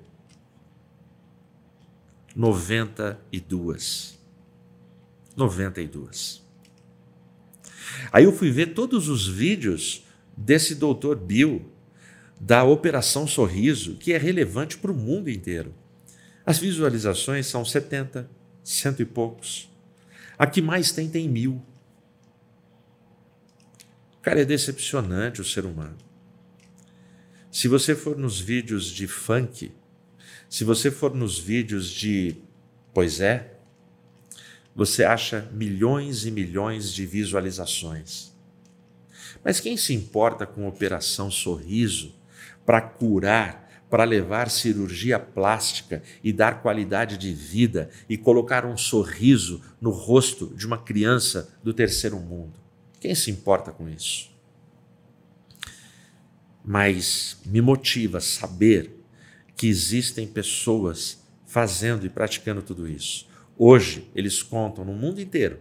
92. 2.35 4.19
92. 5.35 6.43
Aí 8.11 8.25
eu 8.25 8.31
fui 8.31 8.51
ver 8.51 8.75
todos 8.75 9.09
os 9.09 9.27
vídeos 9.27 10.05
desse 10.37 10.75
doutor 10.75 11.15
Bill, 11.15 11.67
da 12.39 12.63
Operação 12.63 13.25
Sorriso, 13.25 13.95
que 13.95 14.13
é 14.13 14.17
relevante 14.19 14.77
para 14.77 14.91
o 14.91 14.95
mundo 14.95 15.27
inteiro. 15.27 15.73
As 16.45 16.59
visualizações 16.59 17.47
são 17.47 17.65
70, 17.65 18.29
cento 18.63 19.01
e 19.01 19.05
poucos. 19.05 19.71
A 20.37 20.45
que 20.45 20.61
mais 20.61 20.91
tem, 20.91 21.09
tem 21.09 21.27
mil. 21.27 21.59
Cara, 24.21 24.41
é 24.41 24.45
decepcionante 24.45 25.41
o 25.41 25.43
ser 25.43 25.65
humano. 25.65 25.97
Se 27.53 27.67
você 27.67 27.93
for 27.93 28.17
nos 28.17 28.41
vídeos 28.41 28.87
de 28.87 29.05
funk, 29.05 29.71
se 30.49 30.63
você 30.63 30.89
for 30.89 31.13
nos 31.13 31.37
vídeos 31.37 31.87
de 31.87 32.37
Pois 32.91 33.21
é, 33.21 33.53
você 34.75 35.03
acha 35.03 35.47
milhões 35.53 36.25
e 36.25 36.31
milhões 36.31 36.91
de 36.91 37.05
visualizações. 37.05 38.33
Mas 39.43 39.59
quem 39.59 39.77
se 39.77 39.93
importa 39.93 40.47
com 40.47 40.67
operação 40.67 41.29
sorriso 41.29 42.15
para 42.65 42.81
curar, 42.81 43.85
para 43.87 44.03
levar 44.03 44.49
cirurgia 44.49 45.19
plástica 45.19 46.01
e 46.23 46.33
dar 46.33 46.63
qualidade 46.63 47.19
de 47.19 47.31
vida 47.35 47.91
e 48.09 48.17
colocar 48.17 48.65
um 48.65 48.75
sorriso 48.75 49.61
no 49.79 49.91
rosto 49.91 50.51
de 50.55 50.65
uma 50.65 50.79
criança 50.79 51.53
do 51.63 51.71
terceiro 51.71 52.19
mundo? 52.19 52.59
Quem 52.99 53.13
se 53.13 53.29
importa 53.29 53.71
com 53.71 53.87
isso? 53.87 54.32
Mas 56.63 57.37
me 57.45 57.61
motiva 57.61 58.19
saber 58.19 59.03
que 59.55 59.67
existem 59.67 60.27
pessoas 60.27 61.21
fazendo 61.45 62.05
e 62.05 62.09
praticando 62.09 62.61
tudo 62.61 62.87
isso. 62.87 63.27
Hoje, 63.57 64.09
eles 64.15 64.41
contam 64.41 64.83
no 64.83 64.93
mundo 64.93 65.21
inteiro 65.21 65.59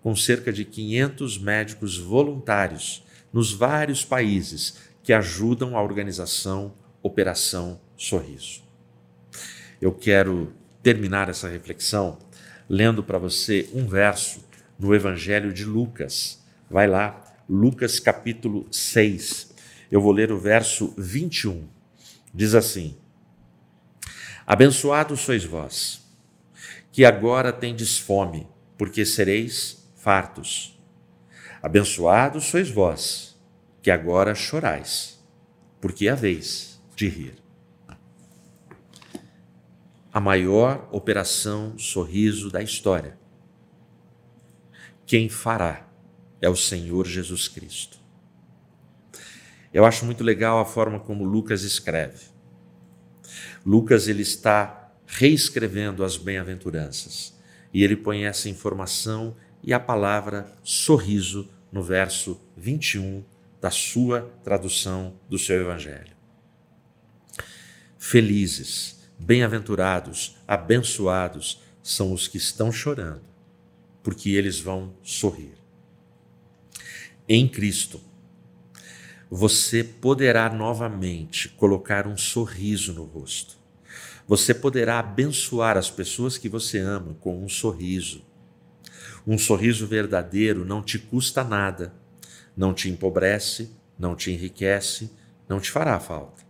com 0.00 0.14
cerca 0.16 0.52
de 0.52 0.64
500 0.64 1.38
médicos 1.38 1.96
voluntários 1.96 3.04
nos 3.32 3.52
vários 3.52 4.04
países 4.04 4.76
que 5.02 5.12
ajudam 5.12 5.76
a 5.76 5.82
organização 5.82 6.74
Operação 7.02 7.80
Sorriso. 7.96 8.62
Eu 9.80 9.92
quero 9.92 10.52
terminar 10.82 11.28
essa 11.28 11.48
reflexão 11.48 12.18
lendo 12.68 13.02
para 13.02 13.18
você 13.18 13.68
um 13.72 13.86
verso 13.86 14.44
no 14.78 14.94
Evangelho 14.94 15.52
de 15.52 15.64
Lucas. 15.64 16.40
Vai 16.70 16.86
lá, 16.86 17.22
Lucas 17.48 17.98
capítulo 17.98 18.66
6, 18.70 19.51
eu 19.92 20.00
vou 20.00 20.10
ler 20.10 20.32
o 20.32 20.38
verso 20.38 20.94
21. 20.96 21.68
Diz 22.32 22.54
assim: 22.54 22.96
Abençoados 24.46 25.20
sois 25.20 25.44
vós, 25.44 26.02
que 26.90 27.04
agora 27.04 27.52
tendes 27.52 27.98
fome, 27.98 28.48
porque 28.78 29.04
sereis 29.04 29.86
fartos. 29.94 30.80
Abençoados 31.62 32.46
sois 32.46 32.70
vós, 32.70 33.38
que 33.82 33.90
agora 33.90 34.34
chorais, 34.34 35.22
porque 35.78 36.08
haveis 36.08 36.82
de 36.96 37.08
rir. 37.08 37.34
A 40.10 40.20
maior 40.20 40.88
operação 40.90 41.76
sorriso 41.76 42.50
da 42.50 42.62
história. 42.62 43.18
Quem 45.04 45.28
fará 45.28 45.86
é 46.40 46.48
o 46.48 46.56
Senhor 46.56 47.06
Jesus 47.06 47.46
Cristo. 47.46 48.01
Eu 49.72 49.84
acho 49.84 50.04
muito 50.04 50.22
legal 50.22 50.58
a 50.58 50.64
forma 50.64 51.00
como 51.00 51.24
Lucas 51.24 51.62
escreve. 51.62 52.26
Lucas 53.64 54.08
ele 54.08 54.22
está 54.22 54.92
reescrevendo 55.06 56.04
as 56.04 56.16
bem-aventuranças 56.16 57.34
e 57.72 57.82
ele 57.82 57.96
põe 57.96 58.24
essa 58.24 58.48
informação 58.48 59.36
e 59.62 59.72
a 59.72 59.80
palavra 59.80 60.52
sorriso 60.62 61.48
no 61.70 61.82
verso 61.82 62.40
21 62.56 63.24
da 63.60 63.70
sua 63.70 64.22
tradução 64.42 65.14
do 65.28 65.38
seu 65.38 65.60
evangelho. 65.60 66.12
Felizes, 67.96 69.08
bem-aventurados, 69.18 70.36
abençoados 70.46 71.62
são 71.82 72.12
os 72.12 72.26
que 72.26 72.36
estão 72.36 72.72
chorando, 72.72 73.22
porque 74.02 74.30
eles 74.30 74.58
vão 74.58 74.94
sorrir. 75.02 75.54
Em 77.28 77.48
Cristo, 77.48 78.00
você 79.34 79.82
poderá 79.82 80.50
novamente 80.50 81.48
colocar 81.48 82.06
um 82.06 82.18
sorriso 82.18 82.92
no 82.92 83.04
rosto. 83.04 83.56
Você 84.28 84.52
poderá 84.52 84.98
abençoar 84.98 85.78
as 85.78 85.90
pessoas 85.90 86.36
que 86.36 86.50
você 86.50 86.78
ama 86.78 87.16
com 87.18 87.42
um 87.42 87.48
sorriso. 87.48 88.22
Um 89.26 89.38
sorriso 89.38 89.86
verdadeiro 89.86 90.66
não 90.66 90.82
te 90.82 90.98
custa 90.98 91.42
nada, 91.42 91.94
não 92.54 92.74
te 92.74 92.90
empobrece, 92.90 93.70
não 93.98 94.14
te 94.14 94.30
enriquece, 94.30 95.10
não 95.48 95.58
te 95.58 95.70
fará 95.70 95.98
falta. 95.98 96.42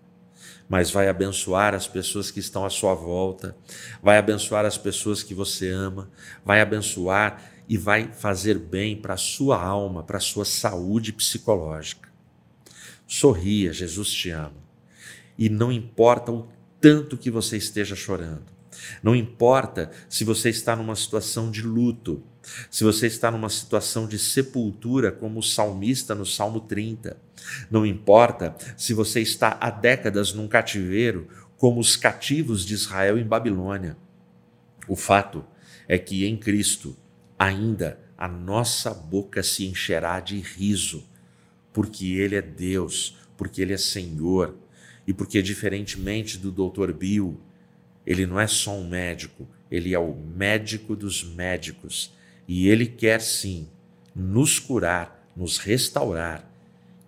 Mas 0.68 0.90
vai 0.90 1.08
abençoar 1.08 1.76
as 1.76 1.86
pessoas 1.86 2.32
que 2.32 2.40
estão 2.40 2.64
à 2.64 2.70
sua 2.70 2.94
volta, 2.94 3.56
vai 4.02 4.18
abençoar 4.18 4.64
as 4.64 4.76
pessoas 4.76 5.22
que 5.22 5.34
você 5.34 5.70
ama, 5.70 6.10
vai 6.44 6.60
abençoar 6.60 7.48
e 7.68 7.78
vai 7.78 8.12
fazer 8.12 8.58
bem 8.58 8.96
para 8.96 9.14
a 9.14 9.16
sua 9.16 9.62
alma, 9.62 10.02
para 10.02 10.16
a 10.16 10.20
sua 10.20 10.44
saúde 10.44 11.12
psicológica. 11.12 12.11
Sorria, 13.14 13.74
Jesus 13.74 14.10
te 14.10 14.30
ama. 14.30 14.56
E 15.36 15.50
não 15.50 15.70
importa 15.70 16.32
o 16.32 16.48
tanto 16.80 17.18
que 17.18 17.30
você 17.30 17.58
esteja 17.58 17.94
chorando. 17.94 18.46
Não 19.02 19.14
importa 19.14 19.90
se 20.08 20.24
você 20.24 20.48
está 20.48 20.74
numa 20.74 20.96
situação 20.96 21.50
de 21.50 21.60
luto, 21.60 22.22
se 22.70 22.82
você 22.82 23.08
está 23.08 23.30
numa 23.30 23.50
situação 23.50 24.08
de 24.08 24.18
sepultura, 24.18 25.12
como 25.12 25.40
o 25.40 25.42
salmista 25.42 26.14
no 26.14 26.24
Salmo 26.24 26.60
30. 26.60 27.18
Não 27.70 27.84
importa 27.84 28.56
se 28.78 28.94
você 28.94 29.20
está 29.20 29.58
há 29.60 29.68
décadas 29.68 30.32
num 30.32 30.48
cativeiro, 30.48 31.28
como 31.58 31.80
os 31.80 31.96
cativos 31.96 32.64
de 32.64 32.72
Israel 32.72 33.18
em 33.18 33.26
Babilônia. 33.26 33.94
O 34.88 34.96
fato 34.96 35.44
é 35.86 35.98
que 35.98 36.24
em 36.24 36.34
Cristo 36.34 36.96
ainda 37.38 38.00
a 38.16 38.26
nossa 38.26 38.94
boca 38.94 39.42
se 39.42 39.66
encherá 39.66 40.18
de 40.18 40.40
riso 40.40 41.11
porque 41.72 42.06
Ele 42.14 42.36
é 42.36 42.42
Deus, 42.42 43.16
porque 43.36 43.62
Ele 43.62 43.72
é 43.72 43.78
Senhor 43.78 44.56
e 45.06 45.12
porque, 45.12 45.42
diferentemente 45.42 46.38
do 46.38 46.50
Dr. 46.50 46.92
Bill, 46.92 47.40
ele 48.06 48.26
não 48.26 48.38
é 48.38 48.46
só 48.46 48.76
um 48.76 48.88
médico, 48.88 49.48
ele 49.70 49.94
é 49.94 49.98
o 49.98 50.14
médico 50.14 50.94
dos 50.96 51.22
médicos 51.22 52.12
e 52.46 52.68
ele 52.68 52.86
quer 52.86 53.20
sim 53.20 53.68
nos 54.14 54.58
curar, 54.58 55.28
nos 55.36 55.58
restaurar 55.58 56.48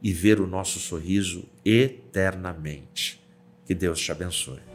e 0.03 0.13
ver 0.13 0.41
o 0.41 0.47
nosso 0.47 0.79
sorriso 0.79 1.45
eternamente. 1.65 3.21
Que 3.67 3.75
Deus 3.75 4.01
te 4.01 4.13
abençoe. 4.13 4.74